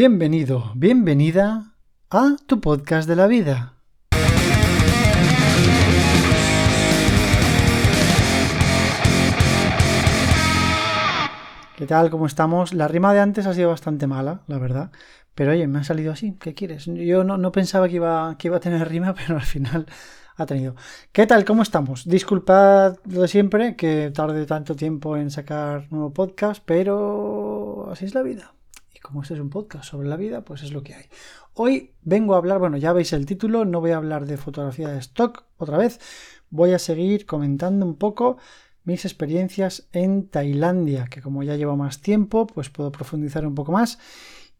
[0.00, 1.74] Bienvenido, bienvenida
[2.08, 3.74] a tu podcast de la vida.
[11.76, 12.10] ¿Qué tal?
[12.10, 12.74] ¿Cómo estamos?
[12.74, 14.92] La rima de antes ha sido bastante mala, la verdad.
[15.34, 16.36] Pero oye, me ha salido así.
[16.38, 16.84] ¿Qué quieres?
[16.84, 19.86] Yo no, pensaba que iba, que iba a tener rima, pero al final
[20.36, 20.76] ha tenido.
[21.10, 21.44] ¿Qué tal?
[21.44, 22.08] ¿Cómo estamos?
[22.08, 28.14] Disculpad lo de siempre, que tarde tanto tiempo en sacar nuevo podcast, pero así es
[28.14, 28.52] la vida.
[28.98, 31.04] Y como este es un podcast sobre la vida, pues es lo que hay.
[31.54, 34.88] Hoy vengo a hablar, bueno, ya veis el título, no voy a hablar de fotografía
[34.88, 36.00] de stock otra vez,
[36.50, 38.38] voy a seguir comentando un poco
[38.82, 43.70] mis experiencias en Tailandia, que como ya llevo más tiempo, pues puedo profundizar un poco
[43.70, 44.00] más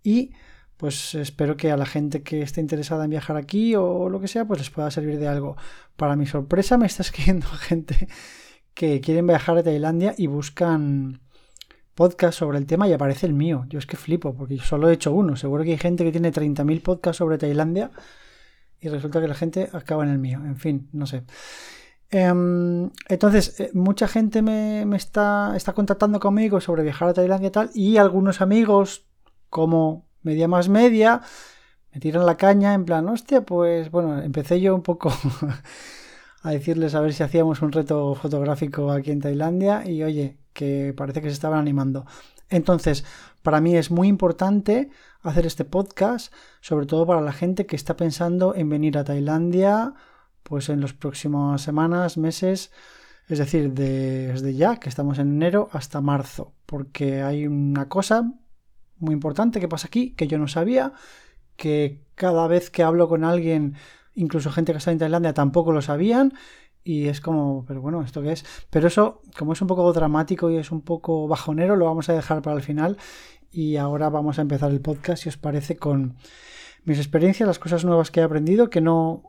[0.05, 0.33] y
[0.77, 4.29] pues espero que a la gente que esté interesada en viajar aquí o lo que
[4.29, 5.57] sea, pues les pueda servir de algo.
[5.97, 8.07] Para mi sorpresa me está escribiendo gente
[8.75, 11.21] que quieren viajar a Tailandia y buscan
[11.99, 13.67] podcast sobre el tema y aparece el mío.
[13.69, 15.35] Yo es que flipo, porque solo he hecho uno.
[15.35, 17.91] Seguro que hay gente que tiene 30.000 podcasts sobre Tailandia
[18.81, 20.39] y resulta que la gente acaba en el mío.
[20.45, 21.25] En fin, no sé.
[22.11, 27.51] Em, entonces, eh, mucha gente me, está, está, contactando conmigo sobre viajar a Tailandia y
[27.51, 29.05] tal, y algunos amigos,
[29.51, 31.23] como media más media,
[31.93, 35.13] me tiran la caña en plan, hostia, pues bueno, empecé yo un poco
[36.43, 40.95] a decirles a ver si hacíamos un reto fotográfico aquí en Tailandia, y oye, que
[40.97, 42.07] parece que se estaban animando.
[42.51, 43.05] Entonces,
[43.43, 44.91] para mí es muy importante
[45.23, 49.95] hacer este podcast, sobre todo para la gente que está pensando en venir a Tailandia
[50.49, 52.73] pues en las próximas semanas, meses,
[53.29, 58.33] es decir, desde ya, que estamos en enero, hasta marzo, porque hay una cosa
[58.97, 60.95] muy importante que pasa aquí, que yo no sabía,
[61.57, 63.75] que cada vez que hablo con alguien,
[64.19, 66.35] incluso gente que está en Tailandia, tampoco lo sabían,
[66.85, 68.45] y es como, pero bueno, ¿esto qué es?
[68.71, 72.15] Pero eso, como es un poco dramático y es un poco bajonero, lo vamos a
[72.15, 72.97] dejar para el final,
[73.51, 76.17] y ahora vamos a empezar el podcast, si os parece, con
[76.85, 79.23] mis experiencias, las cosas nuevas que he aprendido, que no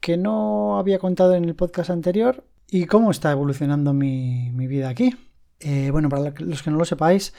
[0.00, 5.16] que no había contado en el podcast anterior y cómo está evolucionando mi, vida aquí.
[5.60, 7.34] Eh, bueno, para los que no lo sepáis,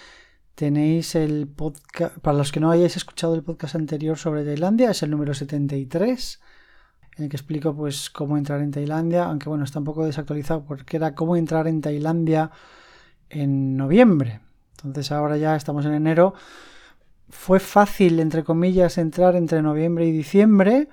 [0.56, 5.04] tenéis el podcast, para los que no hayáis escuchado el podcast anterior sobre Tailandia, es
[5.04, 6.42] el número 73,
[7.20, 10.64] en el que explico pues cómo entrar en Tailandia, aunque bueno, está un poco desactualizado
[10.64, 12.52] porque era cómo entrar en Tailandia
[13.30, 14.42] en noviembre.
[14.84, 16.34] Entonces ahora ya estamos en enero.
[17.30, 20.90] Fue fácil, entre comillas, entrar entre noviembre y diciembre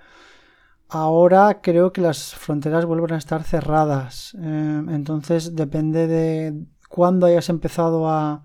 [0.89, 4.37] Ahora creo que las fronteras vuelven a estar cerradas.
[4.41, 8.43] Eh, entonces depende de cuándo hayas empezado a,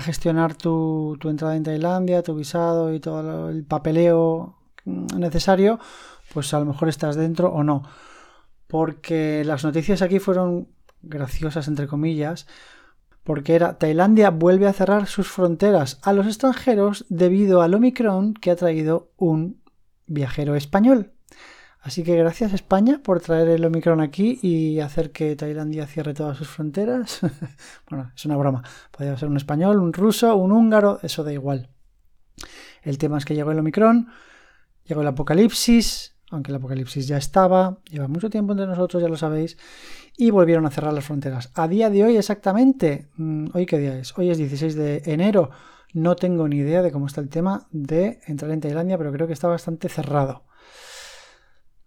[0.00, 5.78] gestionar tu, entrada en Tailandia, tu visado y todo el papeleo necesario,
[6.32, 7.82] pues a lo mejor estás dentro o no.
[8.66, 10.68] Porque las noticias aquí fueron
[11.02, 12.46] graciosas, entre comillas,
[13.22, 18.50] porque era Tailandia vuelve a cerrar sus fronteras a los extranjeros debido al Omicron que
[18.50, 19.60] ha traído un
[20.06, 21.12] viajero español.
[21.80, 26.36] Así que gracias España por traer el Omicron aquí y hacer que Tailandia cierre todas
[26.36, 27.20] sus fronteras.
[27.88, 28.64] bueno, es una broma.
[28.90, 31.70] Podría ser un español, un ruso, un húngaro, eso da igual.
[32.82, 34.08] El tema es que llegó el Omicron,
[34.84, 39.16] llegó el apocalipsis, aunque el apocalipsis ya estaba, lleva mucho tiempo entre nosotros, ya lo
[39.16, 39.56] sabéis,
[40.16, 41.50] y volvieron a cerrar las fronteras.
[41.54, 44.16] A día de hoy exactamente, mm, ¿hoy qué día es?
[44.18, 45.50] Hoy es 16 de enero.
[45.92, 49.26] No tengo ni idea de cómo está el tema de entrar en Tailandia, pero creo
[49.26, 50.44] que está bastante cerrado.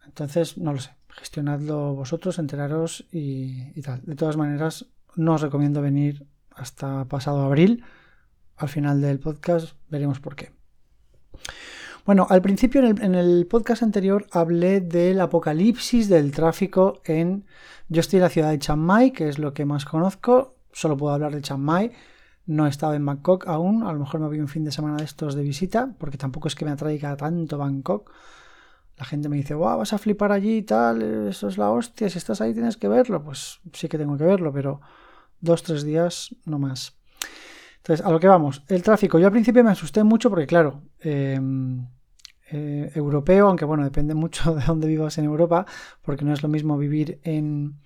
[0.06, 4.02] Entonces, no lo sé, gestionadlo vosotros, enteraros y, tal.
[4.04, 7.84] De todas maneras, no os recomiendo venir hasta pasado abril.
[8.58, 10.52] Al final del podcast veremos por qué.
[12.06, 17.46] Bueno, al principio en el, podcast anterior hablé del apocalipsis del tráfico en...
[17.88, 20.56] Yo estoy en la ciudad de Chiang Mai, que es lo que más conozco.
[20.72, 21.92] Solo puedo hablar de Chiang Mai.
[22.46, 23.84] No he estado en Bangkok aún.
[23.84, 26.48] A lo mejor me voy un fin de semana de estos de visita, porque tampoco
[26.48, 28.12] es que me atraiga tanto Bangkok.
[28.98, 32.10] La gente me dice, wow, vas a flipar allí y tal, eso es la hostia,
[32.10, 33.24] si estás ahí tienes que verlo.
[33.24, 34.82] Pues sí que tengo que verlo, pero
[35.42, 36.99] dos, tres días no más.
[37.80, 39.20] Entonces, a lo que vamos, el tráfico.
[39.20, 41.88] Yo al principio me asusté mucho porque, claro, em,
[42.52, 45.66] eh, europeo, aunque bueno, depende mucho de dónde vivas en Europa,
[46.02, 47.80] porque no es lo mismo vivir en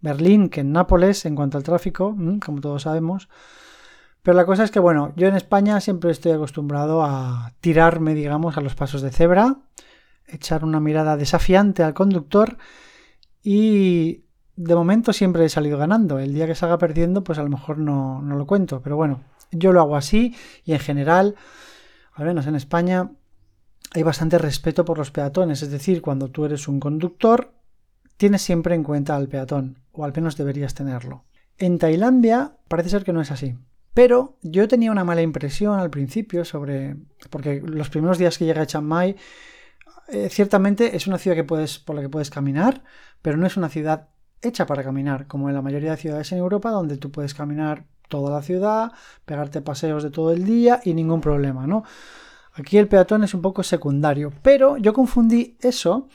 [0.00, 3.28] Berlín que en Nápoles en cuanto al tráfico, como todos sabemos.
[4.22, 8.56] Pero la cosa es que, bueno, yo en España siempre estoy acostumbrado a tirarme, digamos,
[8.56, 9.58] a los pasos de cebra
[10.26, 12.56] echar una mirada desafiante al conductor
[13.42, 14.23] y
[14.56, 16.18] de momento siempre he salido ganando.
[16.18, 18.80] El día que salga perdiendo, pues a lo mejor no, no lo cuento.
[18.82, 20.34] Pero bueno, yo lo hago así
[20.64, 21.34] y en general,
[22.12, 23.10] al menos en España,
[23.92, 25.62] hay bastante respeto por los peatones.
[25.62, 27.52] Es decir, cuando tú eres un conductor,
[28.16, 31.24] tienes siempre en cuenta al peatón, o al menos deberías tenerlo.
[31.58, 33.56] En Tailandia parece ser que no es así.
[33.92, 36.96] Pero yo tenía una mala impresión al principio sobre.
[37.30, 39.16] Porque los primeros días que llegué a Chiang Mai,
[40.08, 42.82] eh, ciertamente es una ciudad que puedes, por la que puedes caminar,
[43.22, 44.08] pero no es una ciudad
[44.44, 47.84] hecha para caminar, como en la mayoría de ciudades en Europa, donde tú puedes caminar
[48.08, 48.92] toda la ciudad,
[49.24, 51.84] pegarte paseos de todo el día y ningún problema, ¿no?
[52.54, 56.08] Aquí el peatón es un poco secundario, pero yo confundí eso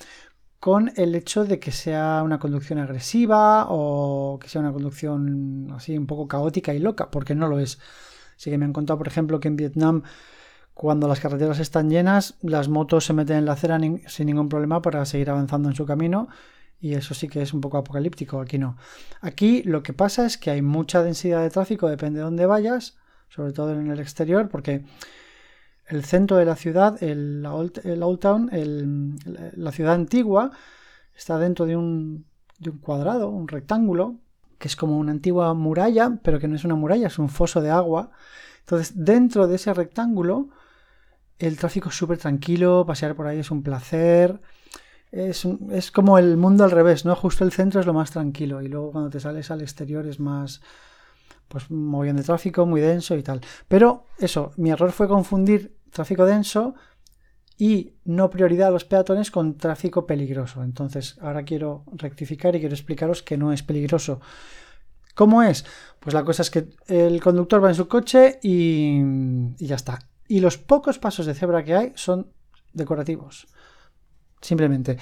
[0.60, 5.98] con el hecho de que sea una conducción agresiva o que sea una conducción así
[5.98, 7.80] un poco caótica y loca, porque no lo es.
[8.36, 10.04] Sí que me han contado, por ejemplo, que en Vietnam,
[10.74, 14.82] cuando las carreteras están llenas, las motos se meten en la acera sin ningún problema
[14.82, 16.30] para seguir avanzando en su camino.
[16.82, 18.78] Y eso sí que es un poco apocalíptico, aquí no.
[19.22, 22.98] Aquí lo que pasa es que hay mucha densidad de tráfico, depende de dónde vayas,
[23.28, 24.86] sobre todo en el exterior, porque
[25.88, 28.50] el centro de la ciudad, el, Old, Town,
[29.56, 30.52] la ciudad antigua,
[31.16, 32.26] está dentro de un,
[32.60, 34.20] de un cuadrado, un rectángulo,
[34.58, 37.62] que es como una antigua muralla, pero que no es una muralla, es un foso
[37.62, 38.12] de agua.
[38.60, 40.50] Entonces, dentro de ese rectángulo,
[41.40, 44.40] el tráfico es súper tranquilo, pasear por ahí es un placer.
[45.12, 47.16] Es, es, como el mundo al revés, ¿no?
[47.16, 50.20] Justo el centro es lo más tranquilo y luego cuando te sales al exterior es
[50.20, 50.62] más,
[51.48, 53.42] pues muy bien de tráfico, muy denso y tal.
[53.68, 56.76] Pero eso, mi error fue confundir tráfico denso
[57.58, 60.64] y no prioridad a los peatones con tráfico peligroso.
[60.64, 64.22] Entonces, ahora quiero rectificar y quiero explicaros que no es peligroso.
[65.14, 65.66] ¿Cómo es?
[66.00, 69.02] Pues la cosa es que el conductor va en su coche y,
[69.58, 70.00] y ya está.
[70.30, 72.32] Y los pocos pasos de cebra que hay son
[72.72, 73.48] decorativos.
[74.42, 74.98] Simplemente.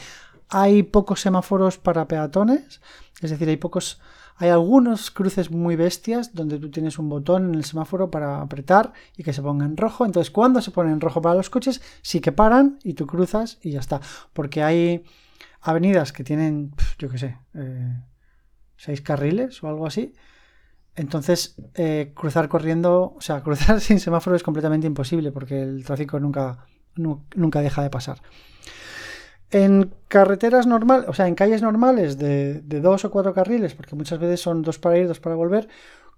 [0.49, 2.81] Hay pocos semáforos para peatones,
[3.21, 3.99] es decir, hay pocos
[4.39, 8.93] hay algunos cruces muy bestias donde tú tienes un botón en el semáforo para apretar
[9.17, 10.05] y que se ponga en rojo.
[10.05, 13.57] Entonces, cuando se pone en rojo para los coches, sí que paran y tú cruzas
[13.63, 13.99] y ya está.
[14.33, 15.03] Porque hay
[15.61, 17.99] avenidas que tienen, yo qué sé, eh,
[18.75, 20.13] seis carriles o algo así.
[20.95, 26.19] Entonces, eh, cruzar corriendo, o sea, cruzar sin semáforo es completamente imposible porque el tráfico
[26.19, 28.21] nunca, nunca deja de pasar.
[29.49, 34.19] En carreteras normales, o sea, en calles normales de, dos o cuatro carriles, porque muchas
[34.19, 35.69] veces son dos para ir, dos para volver,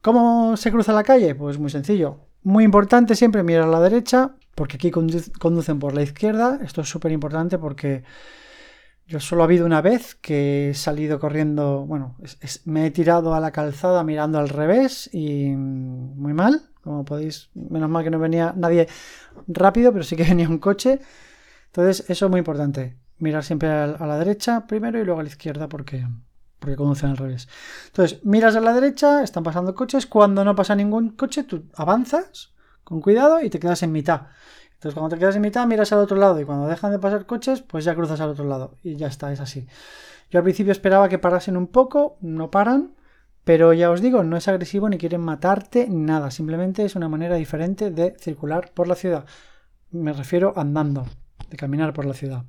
[0.01, 1.35] ¿cómo se cruza la calle?
[1.35, 2.17] Pues muy sencillo.
[2.41, 6.59] Muy importante siempre mirar a la derecha, porque aquí conducen por la izquierda.
[6.63, 8.03] Esto es súper importante porque
[9.07, 12.15] yo solo ha habido una vez que he salido corriendo, bueno,
[12.65, 17.89] me he tirado a la calzada mirando al revés y muy mal, como podéis, menos
[17.89, 18.87] mal que no venía nadie
[19.47, 20.99] rápido, pero sí que venía un coche.
[21.67, 25.29] Entonces, eso es muy importante mirar siempre a la derecha primero y luego a la
[25.29, 26.07] izquierda porque,
[26.59, 27.47] porque conducen al revés.
[27.87, 32.53] Entonces, miras a la derecha, están pasando coches, cuando no pasa ningún coche, tú avanzas
[32.83, 34.27] con cuidado y te quedas en mitad.
[34.73, 37.25] Entonces, cuando te quedas en mitad, miras al otro lado y cuando dejan de pasar
[37.25, 39.67] coches, pues ya cruzas al otro lado y ya está, es así.
[40.31, 42.95] Yo al principio esperaba que parasen un poco, no paran,
[43.43, 47.35] pero ya os digo, no es agresivo ni quieren matarte nada, simplemente es una manera
[47.35, 49.25] diferente de circular por la ciudad.
[49.91, 51.07] Me refiero andando,
[51.49, 52.45] de caminar por la ciudad.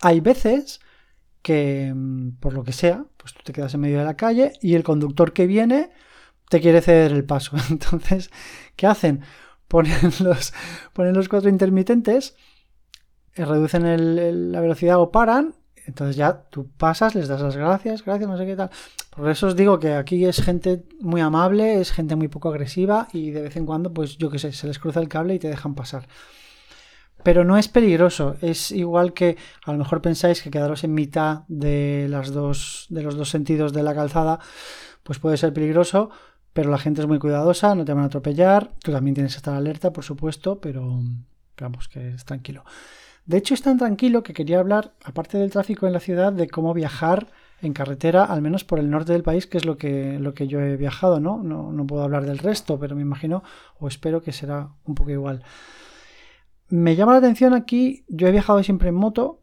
[0.00, 0.80] Hay veces
[1.42, 4.52] que, mm, por lo que sea, pues tú te quedas en medio de la calle
[4.60, 5.90] y el conductor que viene
[6.48, 7.56] te quiere ceder el paso.
[7.70, 8.30] Entonces,
[8.76, 9.22] ¿qué hacen?
[9.68, 10.52] Ponen los,
[10.92, 12.34] ponen los cuatro intermitentes,
[13.34, 15.54] eh, reducen la velocidad o paran.
[15.86, 18.70] Entonces ya tú pasas, les das las gracias, gracias, no sé qué tal.
[19.10, 23.08] Por eso os digo que aquí es gente muy amable, es gente muy poco agresiva
[23.12, 25.38] y de vez en cuando, pues yo qué sé, se les cruza el cable y
[25.38, 26.08] te dejan pasar
[27.24, 28.36] pero no es peligroso.
[28.40, 33.02] Es igual que a lo mejor pensáis que quedaros en mitad de, las dos, de
[33.02, 34.38] los dos sentidos de la calzada,
[35.02, 36.10] pues puede ser peligroso,
[36.52, 38.72] pero la gente es muy cuidadosa, no te van a atropellar.
[38.82, 41.00] Tú también tienes que estar alerta, por supuesto, pero
[41.58, 42.64] vamos, que es tranquilo.
[43.24, 46.48] De hecho, es tan tranquilo que quería hablar, aparte del tráfico en la ciudad, de
[46.48, 47.28] cómo viajar
[47.62, 50.46] en carretera, al menos por el norte del país, que es lo que, lo que
[50.46, 51.42] yo he viajado, ¿no?
[51.42, 51.72] ¿no?
[51.72, 53.42] No puedo hablar del resto, pero me imagino
[53.78, 55.42] o espero que será un poco igual.
[56.68, 59.40] Me llama la atención aquí, yo he viajado siempre en moto,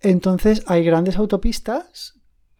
[0.00, 2.14] entonces hay grandes autopistas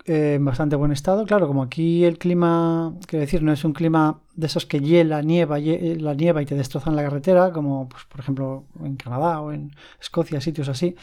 [0.04, 1.24] eh, en bastante buen estado.
[1.26, 5.22] Claro, como aquí el clima, quiero decir, no es un clima de esos que hiela,
[5.22, 9.52] nieva, la nieva y te destrozan la carretera, como pues, por ejemplo en Canadá o
[9.52, 10.96] en Escocia, sitios así.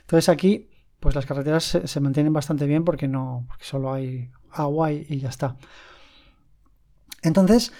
[0.00, 4.92] Entonces aquí, pues las carreteras se, mantienen bastante bien porque no, porque solo hay agua
[4.92, 5.56] y ya está.
[7.22, 7.72] Entonces,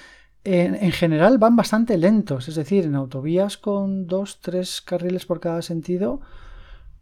[0.44, 5.62] en, general van bastante lentos, es decir, en autovías con dos, tres carriles por cada
[5.62, 6.20] sentido,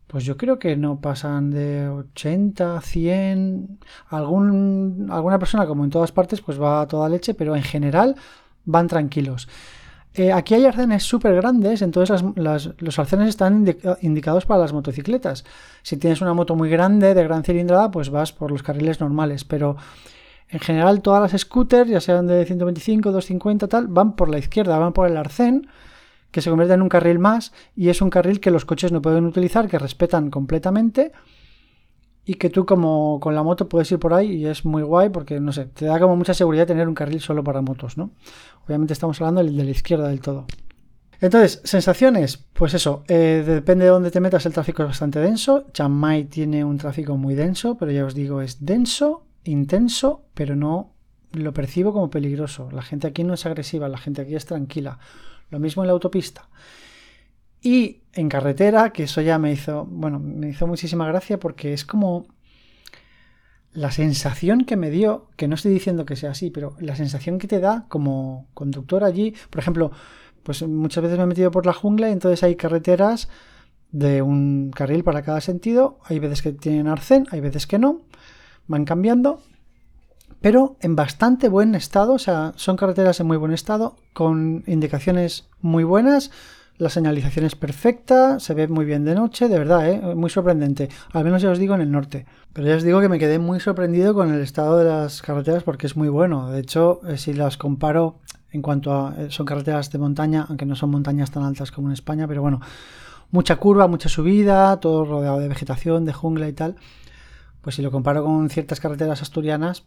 [0.09, 3.79] pues yo creo que no pasan de 80, 100,
[4.09, 8.17] algún, alguna persona como en todas partes pues va a toda leche, pero en general
[8.65, 9.49] van tranquilos.
[10.15, 13.65] Eh, aquí hay arcenes súper grandes, entonces los arcenes están
[14.01, 15.45] indicados para las motocicletas.
[15.83, 19.45] Si tienes una moto muy grande, de gran cilindrada, pues vas por los carriles normales,
[19.45, 19.77] pero
[20.51, 24.79] En general, todas las scooters, ya sean de 125, 250, tal, van por la izquierda,
[24.79, 25.69] van por el arcén,
[26.31, 29.03] que se convierte en un carril más, y es un carril que los coches no
[29.03, 31.13] pueden utilizar, que respetan completamente,
[32.29, 35.09] y que tú como con la moto puedes ir por ahí y es muy guay
[35.09, 38.11] porque, no sé, te da como mucha seguridad tener un carril solo para motos, ¿no?
[38.67, 40.45] Obviamente estamos hablando del de la izquierda del todo.
[41.23, 45.65] Entonces, sensaciones, pues eso, eh, depende de dónde te metas, el tráfico es bastante denso.
[45.73, 50.57] Chiang Mai tiene un tráfico muy denso, pero ya os digo, es denso, intenso, pero
[50.57, 50.95] no
[51.33, 52.71] lo percibo como peligroso.
[52.71, 54.99] La gente aquí no es agresiva, la gente aquí es tranquila.
[55.51, 56.49] Lo mismo en la autopista.
[57.61, 61.85] Y en carretera, que eso ya me hizo, bueno, me hizo muchísima gracia porque es
[61.85, 62.27] como
[63.73, 67.39] la sensación que me dio, que no estoy diciendo que sea así, pero la sensación
[67.39, 69.91] que te da como conductor allí, por ejemplo,
[70.43, 73.29] pues muchas veces me he metido por la jungla y entonces hay carreteras
[73.91, 75.99] de un carril para cada sentido.
[76.05, 78.03] Hay veces que tienen arcén, hay veces que no.
[78.69, 79.41] Van cambiando.
[80.41, 85.49] Pero en bastante buen estado, o sea, son carreteras en muy buen estado, con indicaciones
[85.61, 86.31] muy buenas.
[86.77, 90.15] La señalización es perfecta, se ve muy bien de noche, de verdad, ¿eh?
[90.15, 90.89] muy sorprendente.
[91.13, 92.25] Al menos ya os digo en el norte.
[92.53, 95.65] Pero ya os digo que me quedé muy sorprendido con el estado de las carreteras
[95.65, 96.53] porque es muy bueno.
[96.53, 98.21] De hecho, eh, si las comparo
[98.53, 99.15] en cuanto a...
[99.19, 102.43] Eh, son carreteras de montaña, aunque no son montañas tan altas como en España, pero
[102.43, 102.61] bueno,
[103.33, 106.77] mucha curva, mucha subida, todo rodeado de vegetación, de jungla y tal.
[107.61, 109.85] Pues si lo comparo con ciertas carreteras asturianas,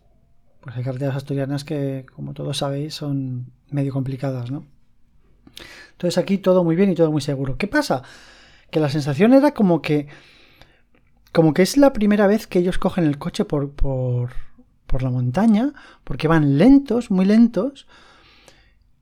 [0.61, 4.65] pues hay carreteras asturianas que, como todos sabéis, son medio complicadas, ¿no?
[5.91, 7.57] Entonces aquí todo muy bien y todo muy seguro.
[7.57, 8.03] ¿Qué pasa?
[8.69, 10.07] Que la sensación era como que...
[11.31, 14.31] Como que es la primera vez que ellos cogen el coche por, por,
[14.85, 15.73] por la montaña,
[16.03, 17.87] porque van lentos, muy lentos,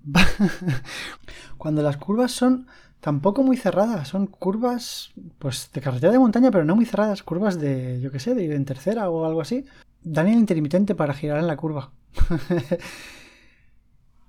[1.57, 2.67] cuando las curvas son
[2.99, 7.59] tampoco muy cerradas, son curvas pues de carretera de montaña, pero no muy cerradas, curvas
[7.59, 9.65] de, yo qué sé, de ir en tercera o algo así,
[10.03, 11.91] dan el intermitente para girar en la curva.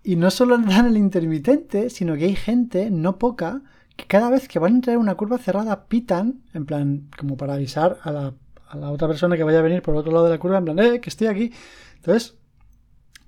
[0.05, 3.63] y no solo dan el intermitente, sino que hay gente, no poca,
[3.97, 7.37] que cada vez que van a entrar en una curva cerrada pitan, en plan, como
[7.37, 8.35] para avisar a la,
[8.69, 10.65] a la otra persona que vaya a venir por otro lado de la curva, en
[10.65, 11.53] plan, eh, que estoy aquí.
[11.97, 12.37] Entonces,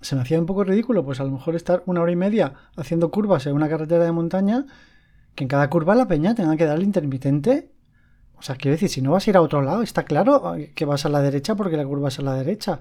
[0.00, 2.54] se me hacía un poco ridículo, pues a lo mejor estar una hora y media
[2.76, 4.66] haciendo curvas en una carretera de montaña,
[5.34, 7.70] que en cada curva la peña tenga que dar el intermitente.
[8.38, 10.84] O sea, quiero decir, si no vas a ir a otro lado, está claro que
[10.84, 12.80] vas a la derecha porque la curva es a la derecha.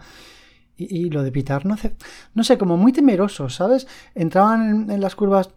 [0.78, 1.94] Y, lo de pitar no hace.
[2.34, 3.88] No sé, como muy temeroso, ¿sabes?
[4.16, 5.52] Entraban en, las curvas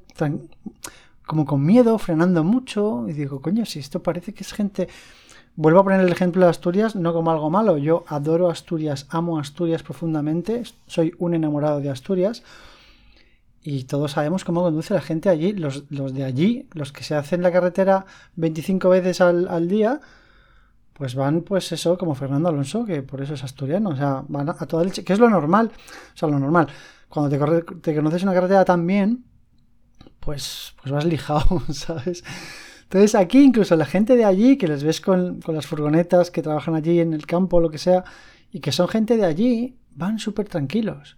[1.24, 3.08] como con miedo, frenando mucho.
[3.08, 4.88] Y digo, coño, si esto parece que es gente
[5.56, 7.78] Vuelvo a poner el ejemplo de Asturias, no como algo malo.
[7.78, 12.42] Yo adoro Asturias, amo Asturias profundamente, soy un enamorado de Asturias.
[13.64, 15.54] Y todos sabemos cómo conduce la gente allí.
[15.54, 18.04] Los, de allí, los que se hacen la carretera
[18.36, 20.00] 25 veces al, día,
[20.92, 23.90] pues van, pues eso, como Fernando Alonso, que por eso es asturiano.
[23.90, 24.92] O sea, van a, toda el...
[24.92, 25.72] que es lo normal.
[26.14, 26.68] O sea, lo normal.
[27.08, 29.24] Cuando te, te conoces una carretera tan bien,
[30.20, 32.22] pues, pues vas lijado, ¿sabes?
[32.94, 36.74] Entonces aquí incluso la gente de allí, que les ves con, las furgonetas que trabajan
[36.74, 38.04] allí en el campo lo que sea,
[38.52, 41.16] y que son gente de allí, van súper tranquilos.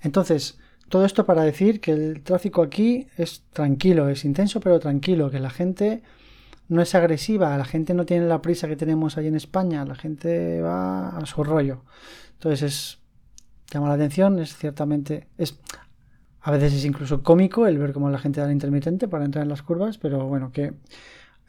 [0.00, 5.30] Entonces, todo esto para decir que el tráfico aquí es tranquilo, es intenso pero tranquilo,
[5.30, 6.02] que la gente
[6.68, 9.94] no es agresiva, la gente no tiene la prisa que tenemos allí en España, la
[9.94, 11.82] gente va a su rollo.
[12.34, 12.98] Entonces es
[13.70, 15.58] llama la atención, es ciertamente es
[16.40, 19.42] a veces es incluso cómico el ver cómo la gente da el intermitente para entrar
[19.42, 20.72] en las curvas, pero bueno, que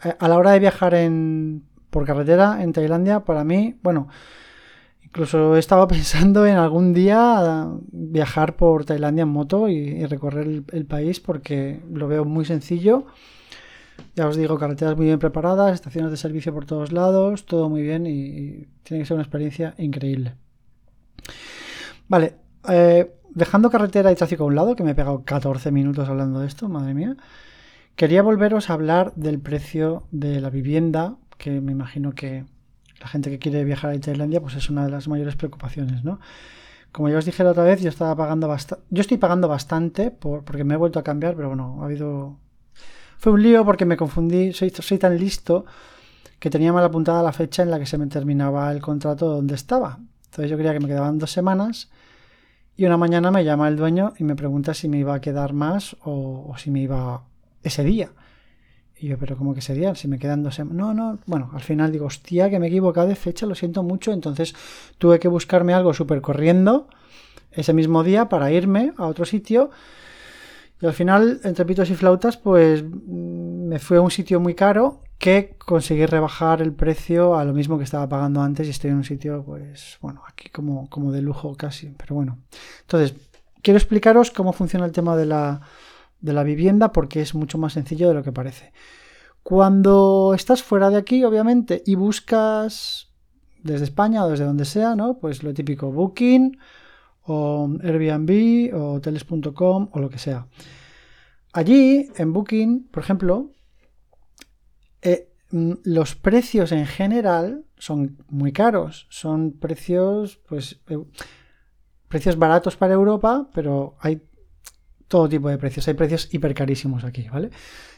[0.03, 4.10] eh, a la hora de viajar en, por carretera en Tailandia, para mí, bueno,
[5.10, 10.86] incluso he estado pensando en algún día viajar por Tailandia en moto y, recorrer el,
[10.86, 13.06] país porque lo veo muy sencillo.
[14.16, 17.82] Ya os digo, carreteras muy bien preparadas, estaciones de servicio por todos lados, todo muy
[17.82, 20.36] bien y, tiene que ser una experiencia increíble.
[22.08, 22.36] Vale,
[22.70, 26.39] eh, dejando carretera y tráfico a un lado, que me he pegado 14 minutos hablando
[26.39, 27.18] de esto, madre mía,
[27.96, 32.46] quería volveros a hablar del precio de la vivienda, que me imagino que
[33.00, 36.20] la gente que quiere viajar a Tailandia, pues es una de las mayores preocupaciones, ¿no?
[36.91, 40.12] Como ya os dije la otra vez, yo estaba pagando bastante, yo estoy pagando bastante
[40.12, 42.38] porque me he vuelto a cambiar, pero bueno, ha habido,
[43.18, 45.65] fue un lío porque me confundí, soy tan listo
[46.39, 49.56] que tenía mal apuntada la fecha en la que se me terminaba el contrato donde
[49.56, 50.00] estaba.
[50.25, 51.89] Entonces yo creía que me quedaban dos semanas
[52.75, 55.53] y una mañana me llama el dueño y me pregunta si me iba a quedar
[55.53, 57.24] más o, si me iba
[57.62, 58.12] ese día.
[59.01, 60.77] Y yo, pero como que ese día, si me quedan dos semanas.
[60.77, 63.82] No, no, bueno, al final digo, hostia, que me he equivocado de fecha, lo siento
[63.82, 64.12] mucho.
[64.12, 64.53] Entonces
[64.98, 66.88] tuve que buscarme algo súper corriendo
[67.51, 69.72] ese mismo día para irme a otro sitio.
[70.82, 75.01] Y al final, entre pitos y flautas, pues me fue a un sitio muy caro
[75.18, 78.98] que conseguir rebajar el precio a lo mismo que estaba pagando antes y estoy en
[78.98, 82.39] un sitio, pues, bueno, aquí como, como de lujo casi, pero bueno.
[82.82, 83.13] Entonces,
[83.62, 85.62] quiero explicaros cómo funciona el tema de la,
[86.22, 88.72] de la vivienda porque es mucho más sencillo de lo que parece.
[89.44, 93.10] Cuando estás fuera de aquí, obviamente, y buscas
[93.64, 95.18] desde España o desde donde sea, ¿no?
[95.18, 96.58] Pues lo típico, Booking
[97.24, 100.48] o Airbnb o hoteles.com o lo que sea.
[101.54, 103.52] Allí, en Booking, por ejemplo,
[105.02, 109.08] eh, mm, los precios en general son muy caros.
[109.10, 110.80] Son precios, pues,
[112.08, 114.22] precios baratos para Europa, pero hay
[115.10, 115.86] todo tipo de precios.
[115.89, 117.50] Hay precios hipercarísimos aquí, ¿vale?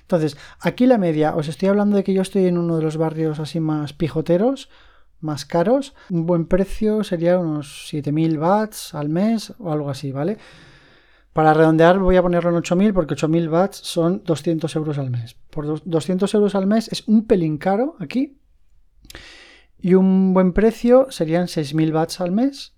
[0.01, 2.97] Entonces, aquí la media, os estoy hablando de que yo estoy en uno de los
[2.97, 4.69] barrios así más pijoteros,
[5.19, 5.93] más caros.
[6.09, 10.37] Un buen precio sería unos 7000 watts al mes o algo así, ¿vale?
[11.33, 15.35] Para redondear voy a ponerlo en 8000 porque 8000 watts son 200 euros al mes.
[15.49, 18.37] Por 200 euros al mes es un pelín caro aquí.
[19.79, 22.75] Y un buen precio serían 6000 watts al mes,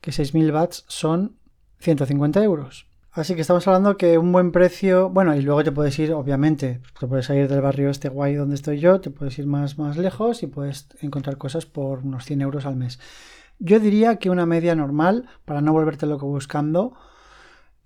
[0.00, 1.36] que 6000 watts son
[1.80, 2.91] 150 euros.
[3.12, 6.80] Así que estamos hablando que un buen precio, bueno, y luego te puedes ir, obviamente,
[6.98, 9.98] te puedes salir del barrio este guay donde estoy yo, te puedes ir más, más
[9.98, 12.98] lejos y puedes encontrar cosas por unos 100 euros al mes.
[13.58, 16.94] Yo diría que una media normal, para no volverte loco buscando,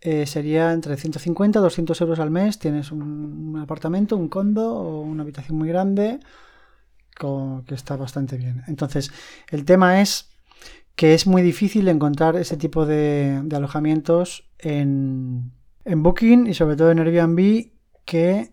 [0.00, 2.60] eh, sería entre 150 y 200 euros al mes.
[2.60, 6.20] Tienes un, apartamento, un condo o una habitación muy grande
[7.66, 8.62] que está bastante bien.
[8.68, 9.10] Entonces,
[9.50, 10.35] el tema es
[10.96, 15.52] que es muy difícil encontrar ese tipo de, alojamientos en,
[15.84, 17.68] en, Booking y sobre todo en Airbnb
[18.06, 18.52] que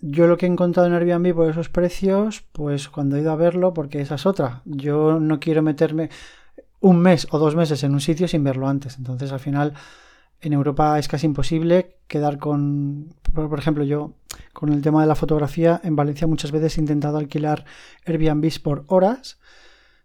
[0.00, 3.36] yo lo que he encontrado en Airbnb por esos precios, pues cuando he ido a
[3.36, 6.10] verlo, porque esa es otra, yo no quiero meterme
[6.80, 9.72] un mes o dos meses en un sitio sin verlo antes, entonces al final
[10.40, 14.12] en Europa es casi imposible quedar con, por ejemplo, yo
[14.52, 17.64] con el tema de la fotografía, en Valencia muchas veces he intentado alquilar
[18.04, 19.38] Airbnb por horas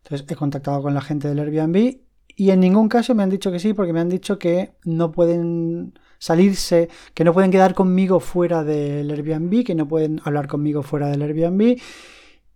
[0.10, 2.00] entonces he contactado con la gente del Airbnb
[2.36, 5.12] y en ningún caso me han dicho que sí, porque me han dicho que no
[5.12, 10.82] pueden salirse, que no pueden quedar conmigo fuera del Airbnb, que no pueden hablar conmigo
[10.82, 11.78] fuera del Airbnb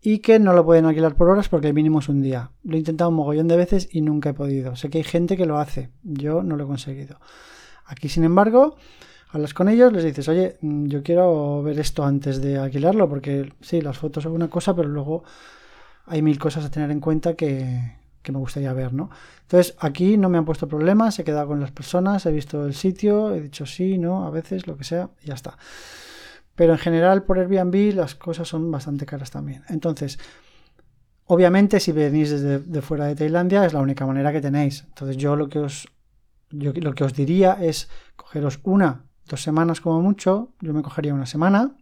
[0.01, 2.49] y que no lo pueden alquilar por horas porque el mínimo es un día.
[2.63, 4.75] Lo he intentado un mogollón de veces y nunca he podido.
[4.75, 7.19] Sé que hay gente que lo hace, yo no lo he conseguido.
[7.85, 8.77] Aquí, sin embargo,
[9.29, 13.53] hablas con ellos, les dices, oye, mm, yo quiero ver esto antes de alquilarlo, porque
[13.61, 15.23] sí, las fotos son una cosa, pero luego
[16.05, 19.09] hay mil cosas a tener en cuenta que, me gustaría ver, ¿no?
[19.41, 22.73] Entonces, aquí no me han puesto problemas, he quedado con las personas, he visto el
[22.73, 25.57] sitio, he dicho sí, no, a veces, lo que sea, y ya está.
[26.55, 29.63] Pero en general, por Airbnb, las cosas son bastante caras también.
[29.69, 30.19] Entonces,
[31.25, 34.83] obviamente, si venís desde de fuera de Tailandia, es la única manera que tenéis.
[34.87, 35.87] Entonces, yo lo que os,
[36.49, 41.13] yo, lo que os diría es cogeros una, dos semanas como mucho, yo me cogería
[41.13, 41.75] una semana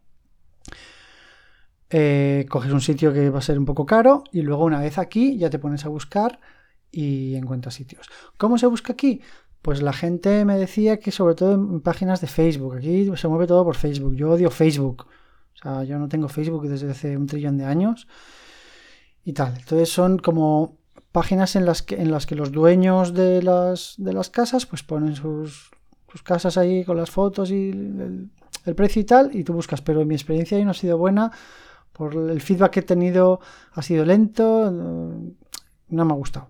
[1.94, 4.98] eh, coges un sitio que va a ser un poco caro y luego una vez
[4.98, 6.40] aquí ya te pones a buscar
[6.90, 8.08] y encuentras sitios.
[8.38, 9.22] ¿Cómo se busca aquí?
[9.62, 12.78] Pues la gente me decía que sobre todo en páginas de Facebook.
[12.78, 14.16] Aquí se mueve todo por Facebook.
[14.16, 15.06] Yo odio Facebook.
[15.54, 18.08] O sea, yo no tengo Facebook desde hace un trillón de años
[19.26, 19.58] y tal.
[19.58, 20.78] Entonces son como
[21.12, 24.82] páginas en las que, en las que los dueños de las, de las casas pues
[24.82, 25.72] ponen sus,
[26.10, 28.30] sus casas ahí con las fotos y el,
[28.66, 29.82] el, precio y tal y tú buscas.
[29.82, 31.34] Pero mi experiencia ahí no ha sido buena
[32.02, 33.42] por el feedback que he tenido
[33.74, 36.50] ha sido lento, no me ha gustado.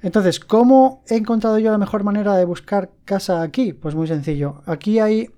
[0.00, 3.72] Entonces, ¿cómo he encontrado yo la mejor manera de buscar casa aquí?
[3.72, 4.62] Pues muy sencillo.
[4.66, 5.28] Aquí hay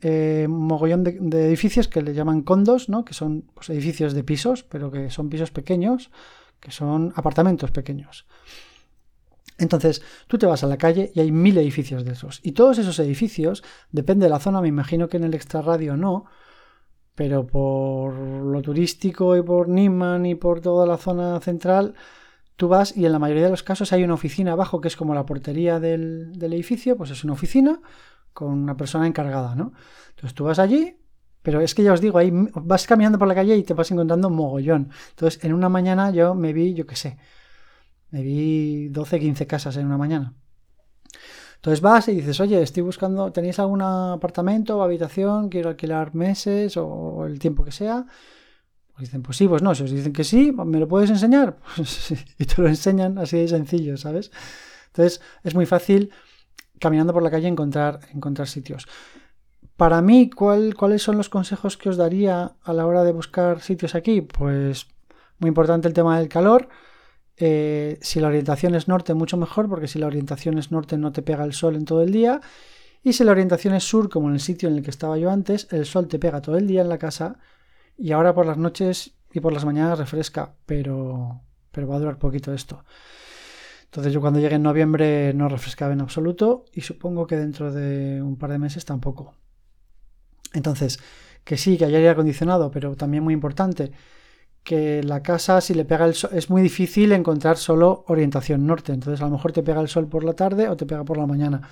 [0.00, 3.04] eh, un mogollón de, edificios que le llaman condos, ¿no?
[3.04, 6.10] que son pues, edificios de pisos, pero que son pisos pequeños,
[6.58, 8.24] que son apartamentos pequeños.
[9.58, 12.40] Entonces, tú te vas a la calle y hay mil edificios de esos.
[12.42, 16.24] Y todos esos edificios, depende de la zona, me imagino que en el extrarradio no,
[17.14, 21.94] pero por lo turístico y por Niman y por toda la zona central,
[22.56, 24.96] tú vas y en la mayoría de los casos hay una oficina abajo que es
[24.96, 27.80] como la portería del, edificio, pues es una oficina
[28.32, 29.72] con una persona encargada, ¿no?
[30.10, 30.96] Entonces tú vas allí,
[31.42, 33.90] pero es que ya os digo, ahí vas caminando por la calle y te vas
[33.90, 34.90] encontrando mogollón.
[35.10, 37.18] Entonces en una mañana yo me vi, yo qué sé,
[38.10, 40.34] me vi 12, 15 casas en una mañana.
[41.62, 45.48] Entonces vas y dices, oye, estoy buscando, ¿tenéis algún apartamento o habitación?
[45.48, 48.04] Quiero alquilar meses o el tiempo que sea.
[48.92, 49.72] Pues dicen, pues sí, pues no.
[49.72, 51.58] Si os dicen que sí, ¿me lo puedes enseñar?
[51.76, 54.32] Pues y te lo enseñan así de sencillo, ¿sabes?
[54.88, 56.10] Entonces es muy fácil
[56.80, 58.88] caminando por la calle encontrar, encontrar sitios.
[59.76, 63.94] Para mí, ¿cuáles son los consejos que os daría a la hora de buscar sitios
[63.94, 64.20] aquí?
[64.20, 64.88] Pues
[65.38, 66.68] muy importante el tema del calor.
[67.36, 71.12] Eh, si la orientación es norte, mucho mejor, porque si la orientación es norte no
[71.12, 72.40] te pega el sol en todo el día.
[73.02, 75.30] Y si la orientación es sur, como en el sitio en el que estaba yo
[75.30, 77.38] antes, el sol te pega todo el día en la casa
[77.98, 81.42] Y ahora por las noches y por las mañanas refresca, pero,
[81.72, 82.84] pero va a durar poquito esto.
[83.84, 88.22] Entonces yo cuando llegue en noviembre no refrescaba en absoluto y supongo que dentro de
[88.22, 89.34] un par de meses tampoco.
[90.54, 90.98] Entonces,
[91.44, 93.92] que sí, que haya aire acondicionado, pero también muy importante,
[94.62, 98.92] que la casa si le pega el sol es muy difícil encontrar solo orientación norte.
[98.92, 101.16] Entonces a lo mejor te pega el sol por la tarde o te pega por
[101.18, 101.62] la mañana.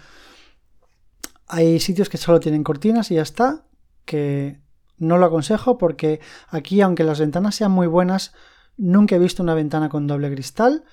[1.46, 3.64] Hay sitios que solo tienen cortinas y ya está,
[4.05, 4.61] que
[4.98, 8.33] no lo aconsejo porque aquí, aunque las ventanas sean muy buenas,
[8.76, 10.85] nunca he visto una ventana con doble cristal.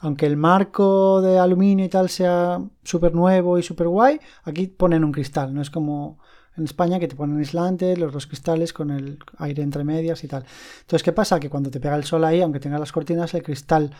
[0.00, 5.04] Aunque el marco de aluminio y tal sea súper nuevo y súper guay, aquí ponen
[5.04, 6.18] un cristal, no es como
[6.56, 10.28] en España que te ponen aislantes, los dos cristales con el aire entre medias y
[10.28, 10.44] tal.
[10.80, 11.40] Entonces, ¿qué pasa?
[11.40, 13.90] Que cuando te pega el sol ahí, aunque tenga las cortinas, el cristal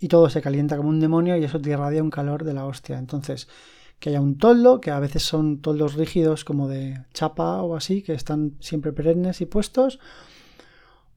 [0.00, 2.64] y todo se calienta como un demonio y eso te irradia un calor de la
[2.64, 2.98] hostia.
[2.98, 3.48] Entonces,
[3.98, 8.02] que haya un toldo, que a veces son toldos rígidos como de chapa o así,
[8.02, 10.00] que están siempre perennes y puestos,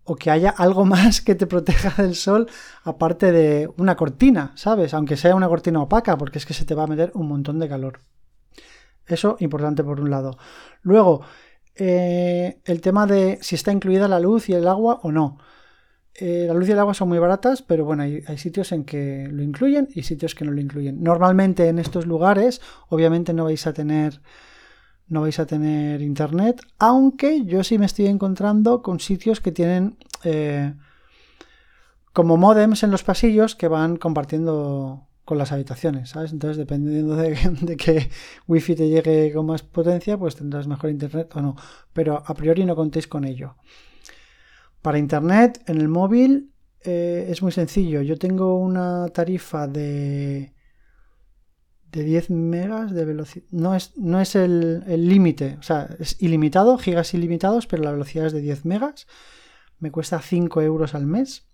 [0.03, 2.47] o que haya algo más que te proteja del sol
[2.84, 4.93] aparte de una cortina, ¿sabes?
[4.93, 7.58] Aunque sea una cortina opaca, porque es que se te va a meter un montón
[7.60, 8.01] de calor.
[9.08, 10.38] Eso importante por un lado.
[10.82, 11.22] Luego,
[11.76, 15.38] eh, el tema de si está incluida la luz y el agua o no.
[16.16, 19.28] Eh, la luz y el agua son muy baratas, pero bueno, hay, sitios en que
[19.32, 21.02] lo incluyen y sitios que no lo incluyen.
[21.02, 24.22] Normalmente en estos lugares, obviamente no vais a tener
[25.10, 29.98] no vais a tener internet, aunque yo sí me estoy encontrando con sitios que tienen
[30.24, 30.74] eh,
[32.13, 36.32] como modems en los pasillos que van compartiendo con las habitaciones, ¿sabes?
[36.32, 38.10] Entonces, dependiendo de, de, que
[38.48, 41.56] wifi te llegue con más potencia, pues tendrás mejor internet o no.
[41.94, 43.56] Pero a priori no contéis con ello.
[44.82, 48.02] Para internet, en el móvil, eh, es muy sencillo.
[48.02, 50.54] Yo tengo una tarifa de,
[51.92, 53.46] de 10 megas de velocidad.
[53.52, 58.26] No es, no es el límite, o sea, es ilimitado, gigas ilimitados, pero la velocidad
[58.26, 59.08] es de 10 megas.
[59.80, 61.48] Me cuesta 5 euros al mes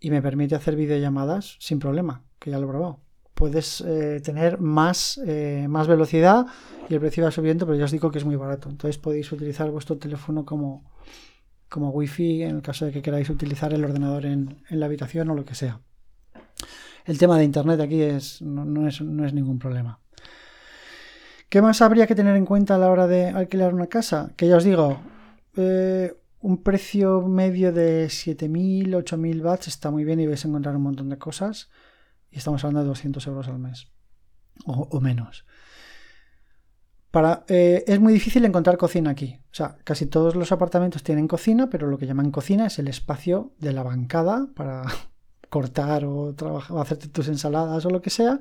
[0.00, 3.00] y me permite hacer videollamadas sin problema, que ya lo he probado.
[3.34, 6.46] Puedes eh, tener más, eh, más velocidad
[6.88, 8.68] y el precio va subiendo, pero ya os digo que es muy barato.
[8.70, 10.84] Entonces podéis utilizar vuestro teléfono como,
[11.68, 15.34] como wifi en el caso de que queráis utilizar el ordenador en, la habitación o
[15.34, 15.80] lo que sea.
[17.04, 20.00] El tema de internet aquí es, no, es, ningún problema.
[21.48, 24.32] ¿Qué más habría que tener en cuenta a la hora de alquilar una casa?
[24.36, 24.98] Que ya os digo,
[25.56, 30.76] eh, un precio medio de 7.000, 8.000 watts está muy bien y vais a encontrar
[30.76, 31.70] un montón de cosas.
[32.38, 33.88] Estamos hablando de 200 euros al mes
[34.64, 35.44] o menos.
[37.48, 39.40] Eh, es muy difícil encontrar cocina aquí.
[39.50, 42.88] O sea, casi todos los apartamentos tienen cocina, pero lo que llaman cocina es el
[42.88, 44.82] espacio de la bancada para
[45.48, 48.38] cortar o, trabajar, o hacerte tus ensaladas o lo que sea.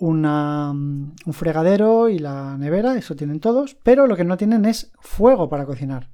[0.00, 4.92] Mm, un fregadero y la nevera, eso tienen todos, pero lo que no tienen es
[5.00, 6.10] fuego para cocinar.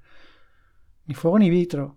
[1.07, 1.97] Ni fuego ni vitro.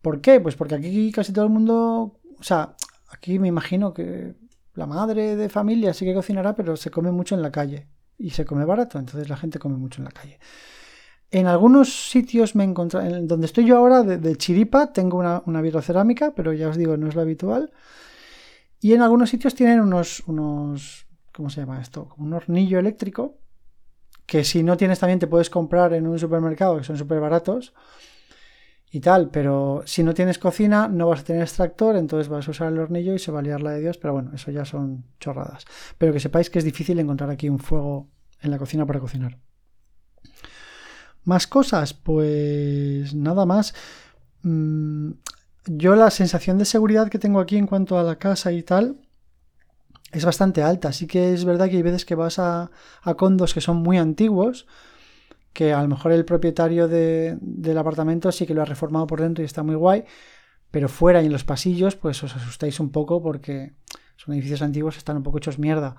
[0.00, 0.40] ¿Por qué?
[0.40, 2.74] Pues porque aquí casi todo el mundo, o sea,
[3.08, 4.34] aquí me imagino que
[4.74, 8.30] la madre de familia sí que cocinará, pero se come mucho en la calle y
[8.30, 10.38] se come barato, entonces la gente come mucho en la calle.
[11.30, 16.32] En algunos sitios me encontré, donde estoy yo ahora, de, chiripa, tengo una, una vitrocerámica,
[16.34, 17.70] pero ya os digo, no es lo habitual.
[18.80, 22.14] Y en algunos sitios tienen unos, unos, ¿cómo se llama esto?
[22.16, 23.36] Un hornillo eléctrico,
[24.24, 27.74] que si no tienes también te puedes comprar en un supermercado, que son súper baratos
[28.90, 32.50] y tal, pero si no tienes cocina no vas a tener extractor, entonces vas a
[32.50, 34.64] usar el hornillo y se va a liar la de Dios, pero bueno, eso ya
[34.64, 35.64] son chorradas.
[35.98, 38.08] Pero que sepáis que es difícil encontrar aquí un fuego
[38.40, 39.38] en la cocina para cocinar.
[41.24, 43.74] Más cosas, pues nada más.
[44.42, 45.10] Mm,
[45.66, 48.96] yo la sensación de seguridad que tengo aquí en cuanto a la casa y tal
[50.12, 50.88] es bastante alta.
[50.88, 52.70] Así que es verdad que hay veces que vas a,
[53.02, 54.66] a condos que son muy antiguos
[55.58, 59.42] que a lo mejor el propietario del apartamento sí que lo ha reformado por dentro
[59.42, 60.04] y está muy guay,
[60.70, 63.72] pero fuera y en los pasillos pues os asustáis un poco porque
[64.14, 65.96] son edificios antiguos están un poco hechos mierda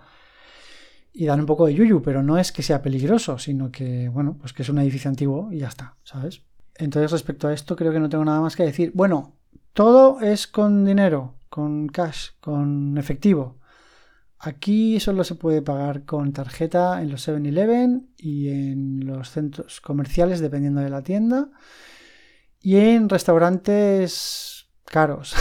[1.11, 4.37] y dan un poco de yuyu, pero no es que sea peligroso, sino que, bueno,
[4.39, 6.41] pues que es un edificio antiguo y ya está, ¿sabes?
[6.75, 8.93] Entonces respecto a esto creo que no tengo nada más que decir.
[8.95, 9.33] Bueno,
[9.73, 13.58] todo es con dinero, con cash, con efectivo.
[14.39, 20.39] Aquí solo se puede pagar con tarjeta en los 7-Eleven y en los centros comerciales,
[20.39, 21.49] dependiendo de la tienda.
[22.61, 25.35] Y en restaurantes caros.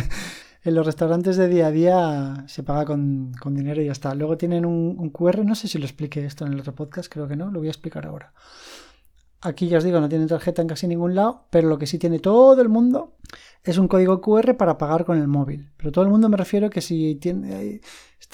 [0.64, 4.14] en los restaurantes de día a día se paga con, dinero y ya está.
[4.14, 7.10] Luego tienen un, un, QR, no sé si lo expliqué esto en el otro podcast,
[7.10, 8.34] creo que no, lo voy a explicar ahora.
[9.40, 11.98] Aquí ya os digo, no tienen tarjeta en casi ningún lado, pero lo que sí
[11.98, 13.16] tiene todo el mundo
[13.62, 15.70] es un código QR para pagar con el móvil.
[15.76, 17.82] Pero todo el mundo me refiero que si tiene,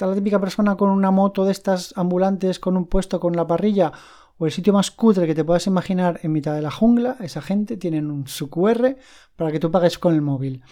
[0.01, 3.45] está la típica persona con una moto de estas ambulantes con un puesto con la
[3.45, 3.91] parrilla
[4.39, 7.39] o el sitio más cutre que te puedas imaginar en mitad de la jungla, esa
[7.43, 8.95] gente tienen un, su QR
[9.35, 10.63] para que tú pagues con el móvil.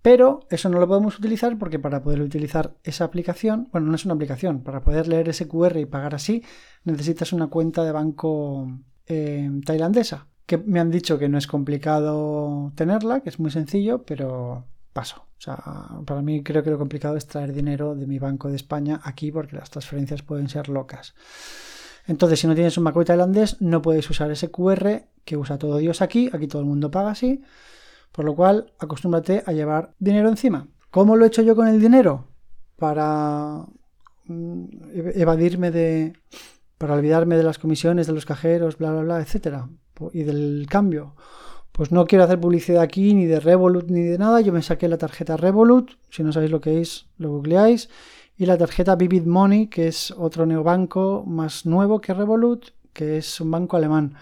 [0.00, 4.06] Pero eso no lo podemos utilizar porque para poder utilizar esa aplicación, bueno, no es
[4.06, 6.42] una aplicación, para poder leer ese QR y pagar así,
[6.84, 8.72] necesitas una cuenta de banco
[9.06, 10.28] eh, tailandesa.
[10.46, 15.26] Que me han dicho que no es complicado tenerla, que es muy sencillo, pero paso.
[15.38, 15.56] O sea,
[16.04, 19.32] para mí creo que lo complicado es traer dinero de mi banco de España aquí
[19.32, 21.14] porque las transferencias pueden ser locas.
[22.06, 25.78] Entonces, si no tienes un banco tailandés, no puedes usar ese QR que usa todo
[25.78, 26.30] Dios aquí.
[26.32, 27.42] Aquí todo el mundo paga así.
[28.12, 30.66] Por lo cual, acostúmbrate a llevar dinero encima.
[30.90, 32.26] ¿Cómo lo he hecho yo con el dinero?
[32.76, 33.64] Para
[34.24, 34.64] mm,
[35.14, 36.14] evadirme de.
[36.78, 39.68] para olvidarme de las comisiones, de los cajeros, bla, bla, bla, etcétera.
[40.12, 41.14] Y del cambio.
[41.80, 44.42] Pues no quiero hacer publicidad aquí, ni de Revolut, ni de nada.
[44.42, 45.92] Yo me saqué la tarjeta Revolut.
[46.10, 47.88] Si no sabéis lo que es, lo googleáis.
[48.36, 53.40] Y la tarjeta Vivid Money, que es otro neobanco más nuevo que Revolut, que es
[53.40, 54.14] un banco alemán.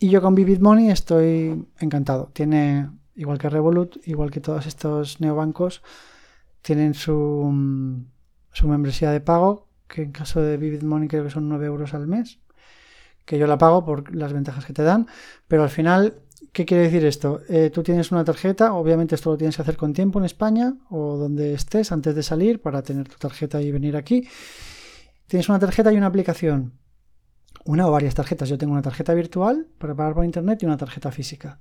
[0.00, 2.30] Y yo con Vivid Money estoy encantado.
[2.32, 5.82] Tiene igual que Revolut, igual que todos estos neobancos,
[6.62, 8.06] tienen su, mm,
[8.50, 11.94] su membresía de pago, que en caso de Vivid Money creo que son 9 euros
[11.94, 12.40] al mes,
[13.24, 15.06] que yo la pago por las ventajas que te dan,
[15.46, 16.16] pero al final,
[16.52, 17.40] ¿qué quiere decir esto?
[17.48, 20.74] Eh, tú tienes una tarjeta, obviamente esto lo tienes que hacer con tiempo en España
[20.90, 24.28] o donde estés antes de salir para tener tu tarjeta y venir aquí.
[25.26, 26.72] Tienes una tarjeta y una aplicación.
[27.64, 28.48] Una o varias tarjetas.
[28.48, 31.60] Yo tengo una tarjeta virtual para pagar por internet y una tarjeta física.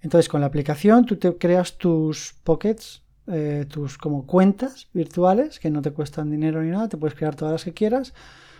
[0.00, 5.70] Entonces, con la aplicación tú te creas tus pockets, eh, tus como cuentas virtuales que
[5.70, 8.12] no te cuestan dinero ni nada, te puedes crear todas las que quieras.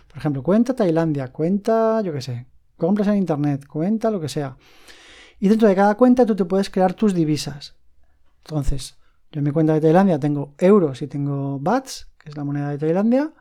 [0.07, 4.57] Por ejemplo, cuenta Tailandia, cuenta, yo qué sé, compras en internet, cuenta lo que sea.
[5.39, 7.75] Y dentro de cada cuenta tú te puedes crear tus divisas.
[8.45, 8.97] Entonces,
[9.31, 12.69] yo en mi cuenta de Tailandia tengo euros y tengo bahts, que es la moneda
[12.69, 13.31] de Tailandia.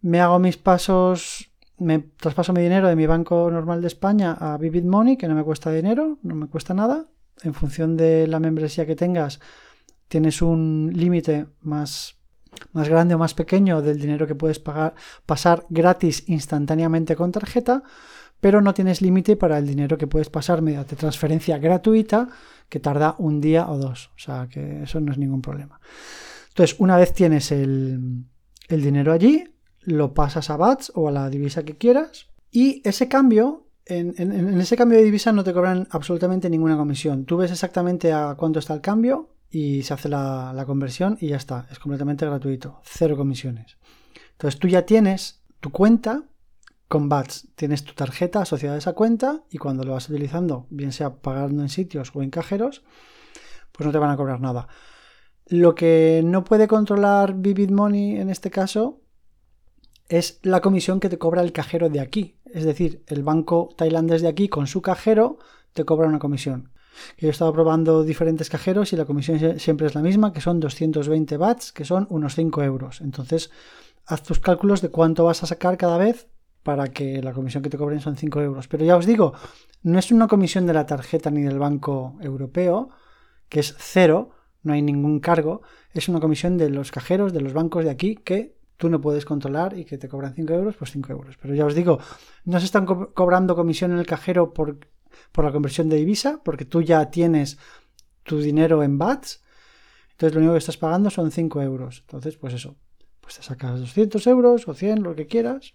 [0.00, 4.58] Me hago mis pasos me traspaso mi dinero de mi banco normal de España a
[4.58, 7.06] Vivid Money, que no me cuesta dinero, no me cuesta nada.
[7.42, 9.40] En función de la membresía que tengas,
[10.06, 12.16] tienes un límite más,
[12.72, 17.82] más grande o más pequeño del dinero que puedes pagar, pasar gratis instantáneamente con tarjeta,
[18.40, 22.28] pero no tienes límite para el dinero que puedes pasar mediante transferencia gratuita,
[22.68, 24.10] que tarda un día o dos.
[24.16, 25.80] O sea que eso no es ningún problema.
[26.48, 28.24] Entonces, una vez tienes el,
[28.68, 29.44] el dinero allí,
[29.82, 34.76] lo pasas a BATS o a la divisa que quieras y ese cambio, en, ese
[34.76, 37.24] cambio de divisa no te cobran absolutamente ninguna comisión.
[37.24, 41.28] Tú ves exactamente a cuánto está el cambio y se hace la, la conversión y
[41.28, 43.76] ya está, es completamente gratuito, cero comisiones.
[44.32, 46.24] Entonces tú ya tienes tu cuenta
[46.90, 50.90] con BATS, tienes tu tarjeta asociada a esa cuenta y cuando lo vas utilizando, bien
[50.90, 52.82] sea pagando en sitios o en cajeros,
[53.70, 54.66] pues no te van a cobrar nada.
[55.46, 59.02] Lo que no puede controlar Vivid Money en este caso
[60.08, 62.40] es la comisión que te cobra el cajero de aquí.
[62.52, 65.38] Es decir, el banco tailandés de aquí con su cajero
[65.72, 66.72] te cobra una comisión.
[67.16, 70.58] Yo he estado probando diferentes cajeros y la comisión siempre es la misma, que son
[70.58, 73.00] 220 bahts, que son unos 5 euros.
[73.00, 73.52] Entonces,
[74.06, 76.26] haz tus cálculos de cuánto vas a sacar cada vez
[76.62, 78.68] para que la comisión que te cobren son 5 euros.
[78.68, 79.32] Pero ya os digo,
[79.82, 82.90] no es una comisión de la tarjeta ni del Banco Europeo,
[83.48, 84.30] que es cero,
[84.62, 88.16] no hay ningún cargo, es una comisión de los cajeros de los bancos de aquí
[88.16, 91.36] que tú no puedes controlar y que te cobran 5 euros, pues 5 euros.
[91.40, 91.98] Pero ya os digo,
[92.44, 94.78] no se están cobrando comisión en el cajero por,
[95.32, 97.58] por, la conversión de divisa, porque tú ya tienes
[98.22, 99.42] tu dinero en BATS,
[100.12, 102.00] entonces lo único que estás pagando son 5 euros.
[102.02, 102.76] Entonces, pues eso,
[103.20, 105.74] pues te sacas 200 euros o 100, lo que quieras,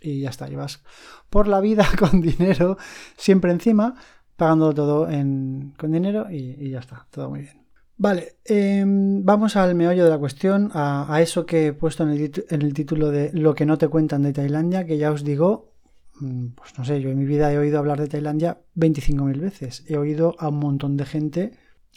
[0.00, 0.82] y ya está, llevas
[1.28, 2.76] por la vida con dinero
[3.16, 3.94] siempre encima,
[4.36, 7.60] pagando todo con dinero y ya está, todo muy bien.
[8.02, 12.72] Vale, em, vamos al meollo de la cuestión, a, eso que he puesto en el,
[12.72, 15.74] título de Lo que no te cuentan de Tailandia, que ya os digo,
[16.18, 19.84] mm, pues no sé, yo en mi vida he oído hablar de Tailandia 25.000 veces.
[19.86, 21.52] He oído a un montón de gente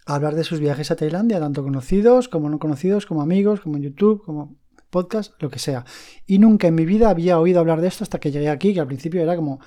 [0.06, 3.84] hablar de sus viajes a Tailandia, tanto conocidos como no conocidos, como amigos, como en
[3.84, 4.58] YouTube, como
[4.94, 5.84] podcast, lo que sea.
[6.26, 8.80] Y nunca en mi vida había oído hablar de esto hasta que llegué aquí, que
[8.80, 9.60] al principio era como,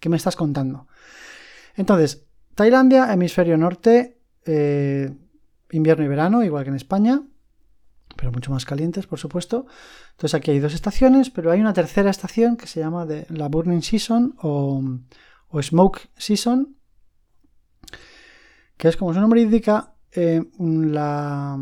[0.00, 0.86] ¿qué me estás contando?
[1.76, 5.10] Entonces, Tailandia, hemisferio norte, eh,
[5.70, 7.22] invierno y verano, igual que en España,
[8.16, 9.66] pero mucho más calientes, por supuesto.
[10.12, 13.48] Entonces aquí hay dos estaciones, pero hay una tercera estación que se llama de la
[13.48, 14.82] Burning Season o,
[15.60, 16.76] Smoke Season,
[18.76, 21.58] que es como su nombre indica, eh, la,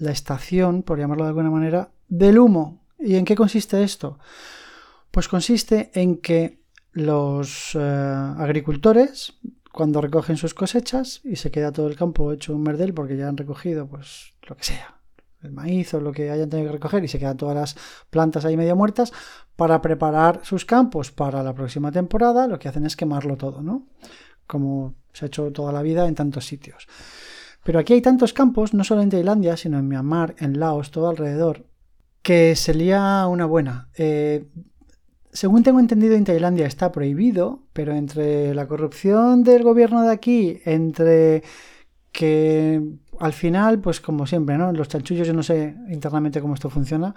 [0.00, 2.84] estación, por llamarlo de alguna manera, del humo.
[2.98, 4.18] ¿Y en qué consiste esto?
[5.10, 6.60] Pues consiste en que
[6.92, 9.34] los eh, agricultores
[9.72, 13.28] cuando recogen sus cosechas y se queda todo el campo hecho un merdel porque ya
[13.28, 15.00] han recogido, pues lo que sea,
[15.40, 17.76] el maíz o lo que hayan tenido que recoger y se quedan todas las
[18.10, 19.10] plantas ahí medio muertas,
[19.56, 23.86] para preparar sus campos para la próxima temporada, lo que hacen es quemarlo todo, ¿no?
[24.46, 26.86] Como se ha hecho toda la vida en tantos sitios.
[27.64, 31.08] Pero aquí hay tantos campos, no solo en Tailandia, sino en Myanmar, en Laos, todo
[31.08, 31.71] alrededor,
[32.22, 33.88] que se lía una buena.
[33.96, 34.46] Eh,
[35.32, 40.60] según tengo entendido, en Tailandia está prohibido, pero entre la corrupción del gobierno de aquí,
[40.64, 41.42] entre
[42.12, 42.82] que
[43.18, 44.72] al final, pues como siempre, ¿no?
[44.72, 47.14] Los chanchullos, yo no sé internamente cómo esto funciona,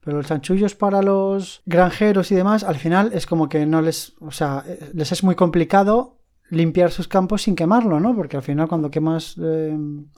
[0.00, 4.14] pero los chanchullos para los granjeros y demás, al final es como que no les,
[4.20, 4.62] o sea,
[4.92, 6.18] les es muy complicado
[6.50, 8.14] limpiar sus campos sin quemarlo, ¿no?
[8.14, 9.76] Porque al final cuando quemas eh,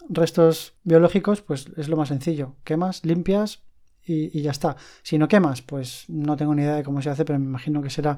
[0.08, 2.56] restos biológicos, pues es lo más sencillo.
[2.64, 3.65] Quemas, limpias
[4.06, 4.76] y, ya está.
[5.02, 7.82] Si no quemas, pues no tengo ni idea de cómo se hace, pero me imagino
[7.82, 8.16] que será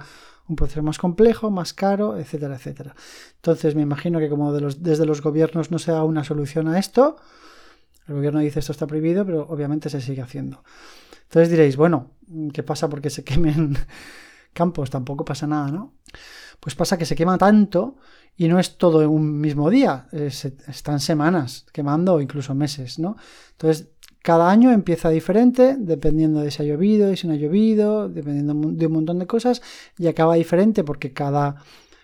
[0.49, 2.95] un proceso más complejo, más caro, etcétera, etcétera.
[3.37, 7.17] Entonces me imagino que como desde los gobiernos no se da una solución a esto,
[8.07, 10.63] el gobierno dice esto está prohibido, pero obviamente se sigue haciendo.
[11.25, 12.13] Entonces diréis, bueno,
[12.53, 13.77] ¿qué pasa porque se quemen
[14.53, 14.91] campos?
[14.91, 15.95] Tampoco pasa nada, ¿no?
[16.61, 17.97] Pues pasa que se quema tanto
[18.37, 23.17] y no es todo en un mismo día, están semanas quemando o incluso meses, ¿no?
[23.53, 23.89] Entonces,
[24.29, 28.53] cada año empieza diferente, dependiendo de si ha llovido, y si no ha llovido, dependiendo
[28.73, 29.63] de un montón de cosas,
[29.97, 31.57] y acaba diferente porque cada,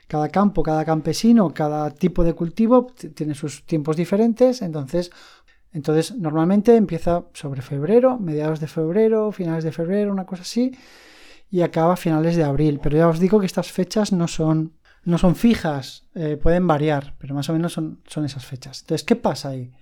[0.08, 5.10] cada campo, cada campesino, cada tipo de cultivo tiene sus tiempos diferentes, entonces
[5.74, 10.72] entonces, normalmente empieza sobre febrero, mediados de febrero, finales de febrero, una cosa así,
[11.50, 12.80] y acaba a finales de abril.
[12.82, 14.72] Pero ya os digo que estas fechas no son,
[15.04, 18.80] no son fijas, eh, pueden variar, pero más o menos son, son esas fechas.
[18.80, 19.72] Entonces, ¿qué pasa ahí?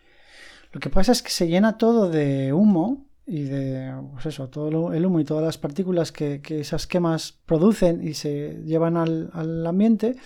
[0.72, 4.92] Lo que pasa es que se llena todo de humo y de, pues eso, todo
[4.92, 10.16] el humo y todas las partículas que, esas quemas producen y se llevan al, ambiente.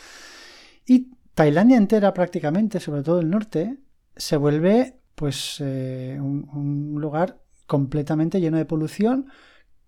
[0.87, 3.79] Y Tailandia entera prácticamente, sobre todo el norte,
[4.17, 9.27] se vuelve pues eh, un, lugar completamente lleno de polución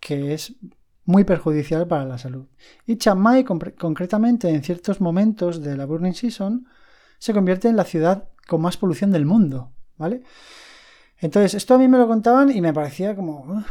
[0.00, 0.56] que es
[1.04, 2.46] muy perjudicial para la salud.
[2.84, 6.66] Y Chiang Mai, concretamente en ciertos momentos de la burning season,
[7.18, 10.22] se convierte en la ciudad con más polución del mundo, ¿vale?
[11.20, 13.64] Entonces, esto a mí me lo contaban y me parecía como,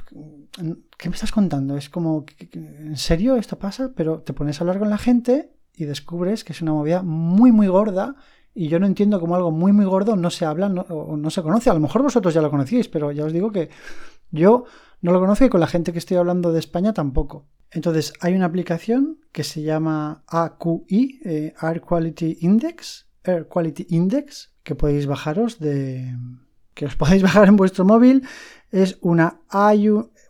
[0.98, 1.78] ¿qué me estás contando?
[1.78, 3.92] Es como, ¿en serio esto pasa?
[3.96, 7.52] Pero te pones a hablar con la gente y descubres que es una movida muy,
[7.52, 8.16] muy gorda
[8.54, 11.44] y yo no entiendo cómo algo muy muy gordo no se habla o no se
[11.44, 11.70] conoce.
[11.70, 13.70] A lo mejor vosotros ya lo conocíais, pero ya os digo que
[14.32, 14.66] yo
[15.02, 17.46] no lo conozco y con la gente que estoy hablando de España tampoco.
[17.72, 24.54] Entonces hay una aplicación que se llama AQI, eh, Air Quality Index, Air Quality Index,
[24.68, 26.16] que podéis bajaros de...
[26.74, 28.28] que os podéis bajar en vuestro móvil.
[28.72, 29.74] Es una A,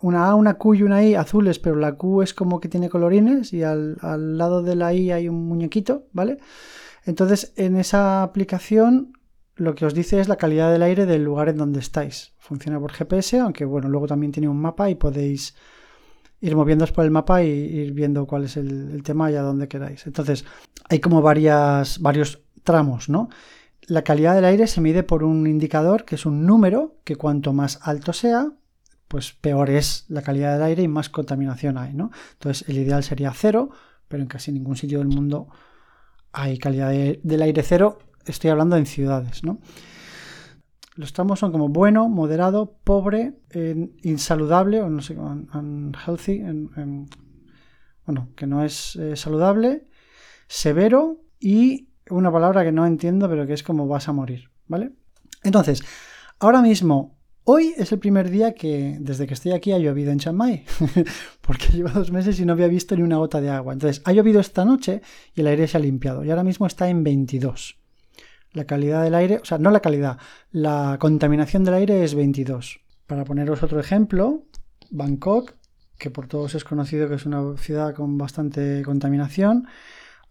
[0.02, 2.90] una, A, una Q y una I azules, pero la Q es como que tiene
[2.90, 6.38] colorines y al, al lado de la I hay un muñequito, ¿vale?
[7.06, 9.14] Entonces, en esa aplicación
[9.56, 12.34] lo que os dice es la calidad del aire del lugar en donde estáis.
[12.38, 15.56] Funciona por GPS, aunque bueno, luego también tiene un mapa y podéis
[16.42, 19.68] ir moviéndoos por el mapa y ir viendo cuál es el, tema y a dónde
[19.68, 20.06] queráis.
[20.06, 20.46] Entonces,
[20.90, 23.30] hay como varias, varios tramos, ¿no?
[23.88, 27.54] La calidad del aire se mide por un indicador que es un número que cuanto
[27.54, 28.52] más alto sea,
[29.08, 32.12] pues peor es la calidad del aire y más contaminación hay, ¿no?
[32.34, 33.70] Entonces, el ideal sería cero,
[34.10, 35.48] pero en casi ningún sitio del mundo
[36.34, 39.60] hay calidad del aire cero, estoy hablando en ciudades, ¿no?
[40.96, 43.36] Los tramos son como bueno, moderado, pobre,
[44.04, 46.44] insaludable, o no sé, unhealthy,
[48.06, 49.86] bueno, que no es eh, saludable,
[50.48, 54.92] severo y una palabra que no entiendo, pero que es como vas a morir, ¿vale?
[55.44, 55.84] Entonces,
[56.40, 57.18] ahora mismo
[57.50, 60.66] Hoy es el primer día que desde que estoy aquí ha llovido en Chiang Mai,
[61.42, 63.72] porque llevo dos meses y no había visto ni una gota de agua.
[63.72, 65.02] Entonces, ha llovido esta noche
[65.34, 67.78] y el aire se ha limpiado y ahora mismo está en 22.
[68.52, 70.18] La calidad del aire, o sea, no la calidad,
[70.52, 72.82] la contaminación del aire es 22.
[73.08, 74.44] Para poneros otro ejemplo,
[74.90, 75.54] Bangkok,
[75.98, 79.70] que por todos es conocido que es una ciudad con bastante contaminación,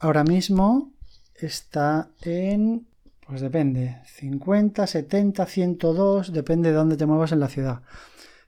[0.00, 0.92] ahora mismo
[1.40, 2.86] está en
[3.26, 7.80] pues depende, 50, 70, 102, depende de dónde te muevas en la ciudad.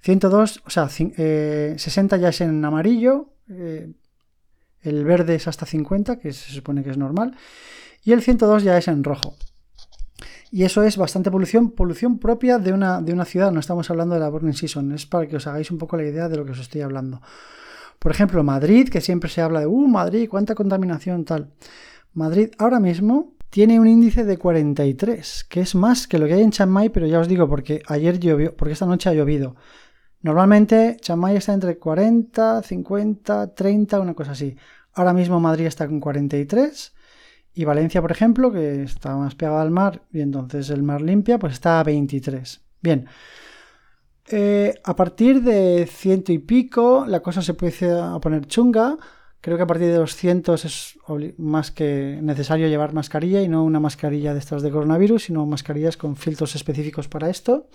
[0.02, 3.90] 102, o sea, 60 eh, ya es en amarillo, eh,
[4.82, 7.36] el verde es hasta 50, que se supone que es normal,
[8.04, 9.34] y el 102 ya es en rojo.
[10.52, 14.14] Y eso es bastante polución, polución propia de una, de una ciudad, no estamos hablando
[14.14, 16.44] de la burning season, es para que os hagáis un poco la idea de lo
[16.44, 17.20] que os estoy hablando.
[17.98, 21.50] Por ejemplo, Madrid, que siempre se habla de, uh, Madrid, cuánta contaminación, tal.
[22.18, 26.42] Madrid ahora mismo tiene un índice de 43, que es más que lo que hay
[26.42, 29.56] en Chiang Mai, pero ya os digo porque ayer llovió, porque esta noche ha llovido.
[30.20, 34.56] Normalmente Chiang Mai está entre 40, 50, 30, una cosa así.
[34.92, 36.94] Ahora mismo Madrid está con 43
[37.54, 41.38] y Valencia, por ejemplo, que está más pegada al mar y entonces el mar limpia,
[41.38, 42.60] pues está a 23.
[42.82, 43.06] Bien.
[44.30, 48.98] Eh, a partir de ciento y pico, la cosa se puede a poner chunga.
[49.40, 50.98] Creo que a partir de los cientos es
[51.36, 55.96] más que necesario llevar mascarilla y no una mascarilla de estas de coronavirus, sino mascarillas
[55.96, 57.68] con filtros específicos para esto.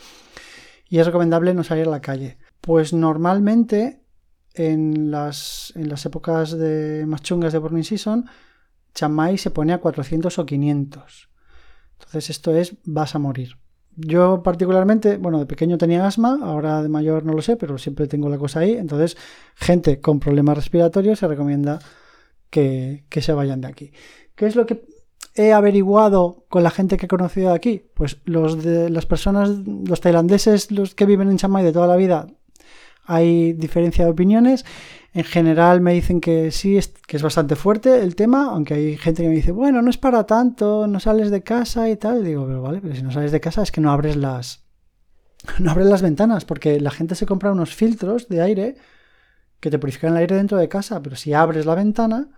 [0.90, 2.38] Y es recomendable no salir a la calle.
[2.60, 4.04] Pues normalmente
[4.54, 8.26] en las, en las épocas de más chungas de Burning Season,
[8.94, 11.30] Chiang se pone a 400 o 500.
[11.94, 13.58] Entonces esto es vas a morir.
[13.96, 18.08] Yo particularmente, bueno, de pequeño tenía asma, ahora de mayor no lo sé, pero siempre
[18.08, 18.74] tengo la cosa ahí.
[18.74, 19.18] Entonces,
[19.56, 21.80] gente con problemas respiratorios se recomienda
[22.50, 23.92] que, se vayan de aquí.
[24.36, 24.86] ¿Qué es lo que
[25.36, 27.84] he averiguado con la gente que he conocido de aquí?
[27.94, 31.88] Pues los de las personas, los tailandeses, los que viven en Chiang Mai de toda
[31.88, 32.28] la vida,
[33.06, 34.66] hay diferencia de opiniones.
[35.14, 39.22] En general me dicen que sí, que es bastante fuerte el tema, aunque hay gente
[39.22, 42.24] que me dice, bueno, no es para tanto, no sales de casa y tal.
[42.24, 44.64] Digo, pero vale, pero si no sales de casa es que no abres las.
[45.60, 48.76] No abres las ventanas, porque la gente se compra unos filtros de aire
[49.60, 52.30] que te purifican el aire dentro de casa, pero si abres la ventana,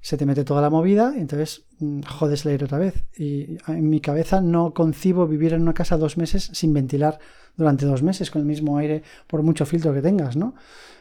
[0.00, 3.04] se te mete toda la movida y entonces mm, jodes el aire otra vez.
[3.16, 7.18] Y en mi cabeza no concibo vivir en una casa dos meses sin ventilar
[7.56, 10.54] durante dos meses con el mismo aire por mucho filtro que tengas, ¿no?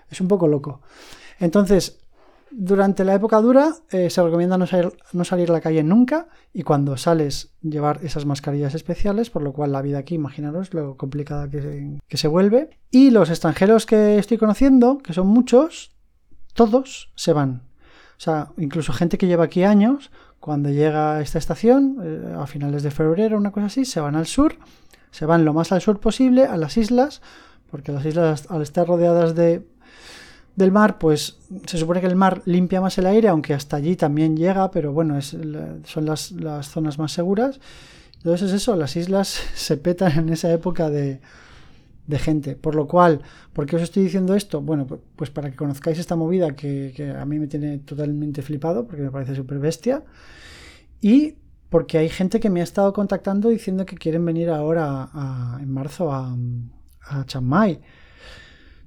[0.09, 0.81] Es un poco loco.
[1.39, 1.99] Entonces,
[2.51, 6.27] durante la época dura eh, se recomienda no salir, no salir, a la calle nunca
[6.53, 10.95] y cuando sales llevar esas mascarillas especiales, por lo cual la vida aquí, imaginaros lo
[10.95, 12.69] complicada que, que se vuelve.
[12.91, 15.91] Y los extranjeros que estoy conociendo, que son muchos,
[16.53, 17.63] todos se van.
[18.17, 20.09] O sea, incluso gente que lleva aquí años,
[20.45, 24.27] cuando llega esta estación, eh, a finales de febrero, una cosa así, se van al
[24.27, 24.55] sur
[25.15, 27.21] se van lo más al sur posible, a las islas,
[27.71, 29.65] porque las islas al estar rodeadas de,
[30.57, 33.95] del mar, pues se supone que el mar limpia más el aire, aunque hasta allí
[33.95, 36.33] también llega, pero bueno, son las,
[36.63, 37.61] zonas más seguras.
[38.17, 41.21] Entonces es eso, las islas se petan en esa época de,
[42.07, 42.55] de gente.
[42.55, 43.21] Por lo cual,
[43.53, 44.61] ¿por qué os estoy diciendo esto?
[44.61, 44.85] Bueno,
[45.15, 49.11] pues para que conozcáis esta movida que, a mí me tiene totalmente flipado, porque me
[49.11, 50.03] parece súper bestia.
[51.01, 51.35] Y
[51.69, 55.09] porque hay gente que me ha estado contactando diciendo que quieren venir ahora
[55.59, 56.35] en marzo a,
[57.01, 57.79] a Chiang.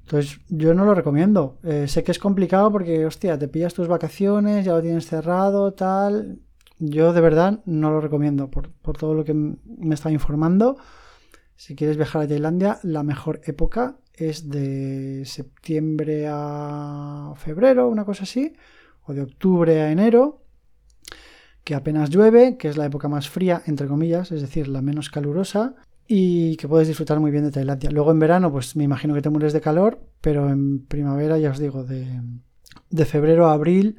[0.09, 1.59] Entonces yo no lo recomiendo.
[1.63, 5.75] Eh, sé que es complicado porque, hostia, te pillas tus vacaciones, ya lo tienes cerrado,
[5.75, 6.39] tal.
[6.79, 10.79] Yo de verdad no lo recomiendo por, por todo lo que me está informando.
[11.59, 18.23] Si quieres viajar a Tailandia, la mejor época es de septiembre a febrero, una cosa
[18.23, 18.53] así,
[19.03, 20.45] o de octubre a enero
[21.65, 25.11] que apenas llueve, que es la época más fría, entre comillas, es decir, la menos
[25.11, 25.75] calurosa,
[26.07, 27.91] y que puedes disfrutar muy bien de Tailandia.
[27.91, 31.51] Luego en verano, pues me imagino que te mueres de calor, pero en primavera, ya
[31.51, 32.23] os digo, de,
[32.89, 33.99] de febrero a abril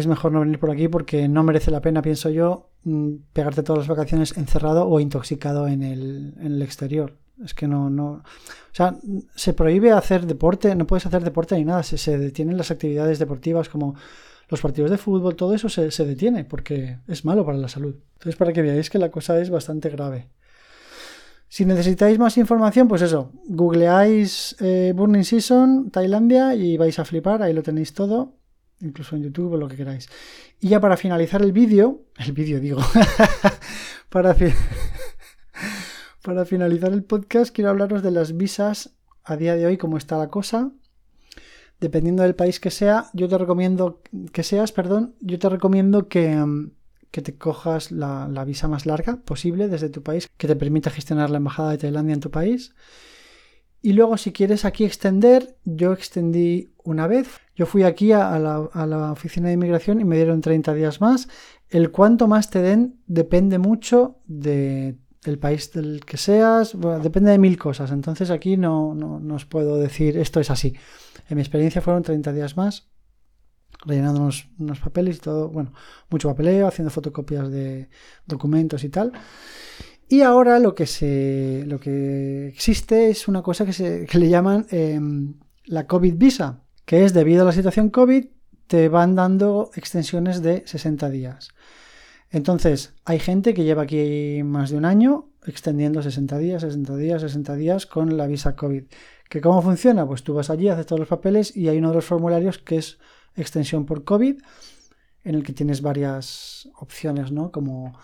[0.00, 3.62] es mejor no venir por aquí porque no merece la pena, pienso yo, mm, pegarte
[3.62, 7.16] todas las vacaciones encerrado o intoxicado en el, exterior.
[7.44, 8.06] Es que no, no.
[8.12, 8.22] O
[8.72, 8.96] sea,
[9.34, 13.18] se prohíbe hacer deporte, no puedes hacer deporte ni nada, se, se detienen las actividades
[13.18, 13.94] deportivas como
[14.48, 17.96] los partidos de fútbol, todo eso se, detiene porque es malo para la salud.
[18.14, 20.28] Entonces, para que veáis que la cosa es bastante grave.
[21.48, 27.42] Si necesitáis más información, pues eso, googleáis eh, Burning Season, Tailandia y vais a flipar,
[27.42, 28.34] ahí lo tenéis todo,
[28.80, 30.08] incluso en YouTube o lo que queráis.
[30.60, 32.80] Y ya para finalizar el vídeo, el vídeo digo,
[34.08, 34.34] para,
[36.22, 40.16] para finalizar el podcast quiero hablaros de las visas a día de hoy, cómo está
[40.18, 40.72] la cosa
[41.80, 44.00] dependiendo del país que sea, yo te recomiendo
[44.32, 46.70] que seas, perdón, yo te recomiendo que, mm,
[47.10, 51.30] que te cojas la, visa más larga posible desde tu país, que te permita gestionar
[51.30, 52.74] la embajada de Tailandia en tu país.
[53.82, 57.28] Y luego, si quieres aquí extender, yo extendí una vez.
[57.56, 61.00] Yo fui aquí a la, a la, oficina de inmigración y me dieron 30 días
[61.00, 61.28] más.
[61.68, 67.38] El cuánto más te den depende mucho de el país del que seas, depende de
[67.38, 67.90] mil cosas.
[67.90, 70.74] Entonces aquí no, no, os puedo decir esto es así.
[71.28, 72.88] En mi experiencia fueron 30 días más,
[73.84, 75.72] rellenando unos, papeles y todo, bueno,
[76.10, 77.88] mucho papeleo, haciendo fotocopias de
[78.26, 79.12] documentos y tal.
[80.08, 84.66] Y ahora lo que, se, lo que existe es una cosa que, se, le llaman
[84.70, 85.34] em,
[85.64, 88.26] la COVID Visa, que es debido a la situación COVID,
[88.66, 91.50] te van dando extensiones de 60 días.
[92.30, 97.20] Entonces, hay gente que lleva aquí más de un año extendiendo 60 días, 60 días,
[97.20, 98.84] 60 días con la visa COVID.
[99.28, 100.06] ¿Que ¿Cómo funciona?
[100.06, 102.76] Pues tú vas allí, haces todos los papeles y hay uno de los formularios que
[102.76, 102.98] es
[103.36, 104.40] extensión por COVID,
[105.24, 107.50] en el que tienes varias opciones, ¿no?
[107.50, 107.98] Como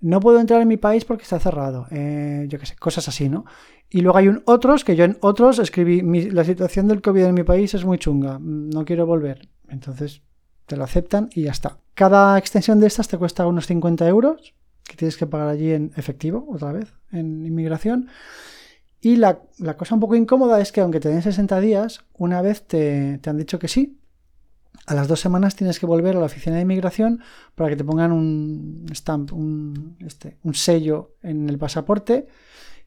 [0.00, 3.28] no puedo entrar en mi país porque está cerrado, eh, yo qué sé, cosas así,
[3.28, 3.44] ¿no?
[3.88, 7.44] Y luego hay otros, que yo en otros escribí, la situación del COVID en mi
[7.44, 9.48] país es muy chunga, no quiero volver.
[9.68, 10.22] Entonces
[10.66, 11.78] te lo aceptan y ya está.
[11.94, 15.92] Cada extensión de estas te cuesta unos 50 euros, que tienes que pagar allí en
[15.96, 18.08] efectivo, otra vez, en inmigración.
[19.00, 19.38] Y la,
[19.76, 23.36] cosa un poco incómoda es que aunque te den 60 días, una vez te, han
[23.38, 24.00] dicho que sí,
[24.86, 27.20] a las dos semanas tienes que volver a la oficina de inmigración
[27.54, 32.26] para que te pongan un stamp, un, este, un sello en el pasaporte.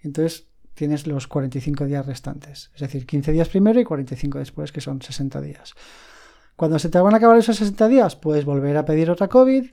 [0.02, 0.49] Entonces
[0.80, 2.72] tienes los 45 días restantes.
[2.74, 5.74] Es decir, 15 días primero y 45 después, que son 60 días.
[6.56, 9.66] Cuando se te van a acabar esos 60 días, puedes volver a pedir otra COVID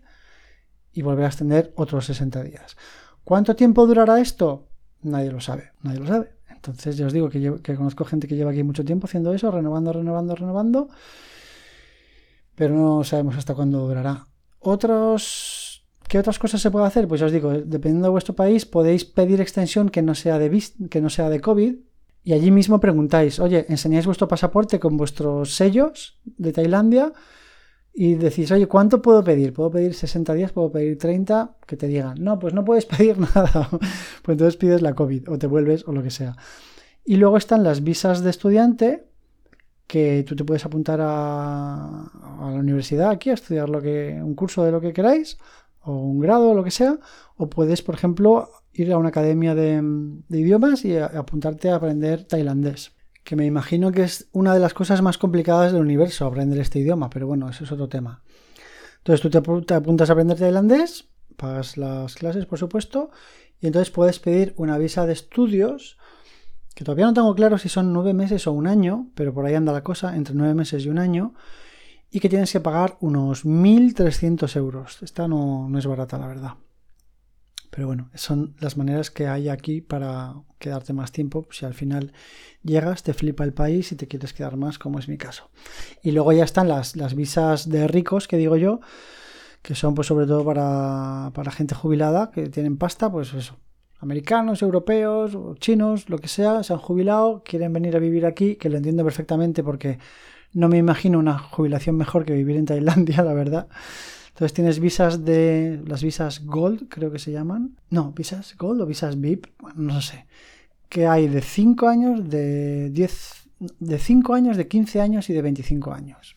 [0.95, 2.77] y volver a extender otros 60 días.
[3.23, 4.67] ¿Cuánto tiempo durará esto?
[5.03, 6.33] Nadie lo sabe, nadie lo sabe.
[6.51, 9.93] Entonces ya os digo que conozco gente que lleva aquí mucho tiempo haciendo eso, renovando,
[9.93, 10.89] renovando, renovando,
[12.57, 14.27] pero no sabemos hasta cuándo durará.
[14.59, 15.66] Otros,
[16.09, 17.09] ¿Qué otras cosas se puede hacer?
[17.09, 20.63] Pues ya os digo, dependiendo de vuestro país, podéis pedir extensión que no sea de,
[20.91, 21.75] que no sea de COVID,
[22.27, 27.13] y allí mismo preguntáis, oye, enseñáis vuestro pasaporte con vuestros sellos de Tailandia
[27.95, 29.53] y decís, oye, ¿cuánto puedo pedir?
[29.53, 30.51] ¿Puedo pedir 60 días?
[30.51, 31.57] ¿Puedo pedir 30?
[31.65, 33.69] Que te digan, no, pues no puedes pedir nada.
[33.71, 36.37] pues entonces pides la COVID o te vuelves o lo que sea.
[37.05, 39.07] Y luego están las visas de estudiante,
[39.87, 44.65] que tú te puedes apuntar a, la universidad aquí a estudiar lo que, un curso
[44.65, 45.39] de lo que queráis,
[45.87, 46.99] o un grado lo que sea,
[47.37, 49.81] o puedes, por ejemplo, ir a una academia de,
[50.29, 54.73] de idiomas y apuntarte a aprender tailandés que me imagino que es una de las
[54.73, 58.23] cosas más complicadas del universo, aprender este idioma, pero bueno, eso es otro tema.
[58.99, 59.31] Entonces tú
[59.65, 63.11] te apuntas a aprender tailandés, pagas las clases, por supuesto,
[63.61, 65.99] y entonces puedes pedir una visa de estudios,
[66.77, 69.55] que todavía no tengo claro si son nueve meses o un año, pero por ahí
[69.55, 71.35] anda la cosa, entre nueve meses y un año,
[72.11, 75.03] y que tienes que pagar unos 1.300 euros.
[75.03, 76.55] Esta no, no es barata, la verdad.
[77.71, 81.47] Pero bueno, son las maneras que hay aquí para quedarte más tiempo.
[81.51, 82.13] Si al final
[82.63, 85.51] llegas, te flipa el país y te quieres quedar más, como es mi caso.
[86.03, 88.81] Y luego ya están las, las visas de ricos, que digo yo,
[89.61, 93.59] que son pues sobre todo para, para gente jubilada, que tienen pasta, pues eso.
[93.99, 98.71] Americanos, europeos, chinos, lo que sea, se han jubilado, quieren venir a vivir aquí, que
[98.71, 99.99] lo entiendo perfectamente porque
[100.57, 103.69] no me imagino una jubilación mejor que vivir en Tailandia, la verdad.
[104.29, 107.77] Entonces tienes visas de las visas Gold, creo que se llaman.
[107.91, 110.27] No, visas Gold o visas VIP, no sé.
[110.89, 113.49] Que hay de 5 años, de 10,
[113.81, 116.37] de 5 años, de 15 años y de 25 años.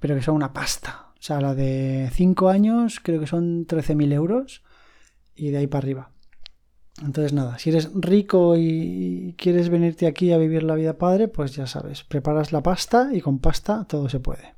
[0.00, 1.12] Pero que son una pasta.
[1.14, 4.64] O sea, la de 5 años creo que son 13.000 euros
[5.36, 6.10] y de ahí para arriba.
[7.04, 11.54] Entonces nada, si eres rico y quieres venirte aquí a vivir la vida padre, pues
[11.54, 14.54] ya sabes, preparas la pasta y con pasta todo se puede.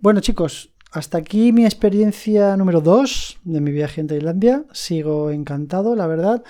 [0.00, 4.64] Bueno chicos, hasta aquí mi experiencia número 2 de mi viaje en Tailandia.
[4.72, 6.42] Sigo encantado, la verdad.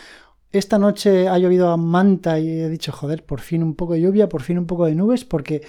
[0.52, 4.00] Esta noche ha llovido a manta y he dicho, joder, por fin un poco de
[4.00, 5.62] lluvia, por fin un poco de nubes, porque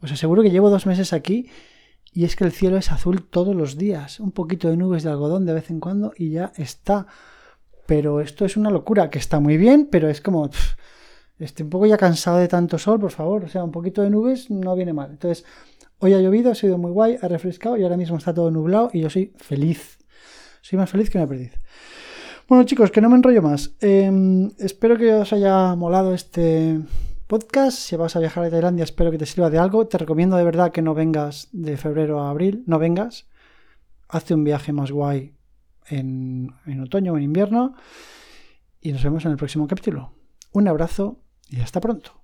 [0.00, 1.50] os aseguro que llevo dos meses aquí
[2.14, 4.20] y es que el cielo es azul todos los días.
[4.20, 7.06] Un poquito de nubes de algodón de vez en cuando y ya está.
[7.86, 10.48] Pero esto es una locura, que está muy bien, pero es como...
[11.38, 13.44] estoy un poco ya cansado de tanto sol, por favor.
[13.44, 15.10] O sea, un poquito de nubes no viene mal.
[15.10, 15.44] Entonces,
[16.00, 18.90] Hoy ha llovido, ha sido muy guay, ha refrescado y ahora mismo está todo nublado
[18.92, 19.98] y yo soy feliz.
[20.60, 21.52] Soy más feliz que una perdiz.
[22.48, 23.74] Bueno chicos, que no me enrollo más.
[23.80, 26.78] Em, espero que os haya molado este
[27.26, 27.78] podcast.
[27.78, 29.86] Si vas a viajar a Tailandia, espero que te sirva de algo.
[29.86, 32.64] Te recomiendo de verdad que no vengas de febrero a abril.
[32.66, 33.26] No vengas.
[34.08, 35.33] Hazte un viaje más guay
[35.88, 37.74] en, otoño o en invierno.
[38.80, 40.12] Y nos vemos en el próximo capítulo.
[40.52, 42.23] Un abrazo y hasta pronto.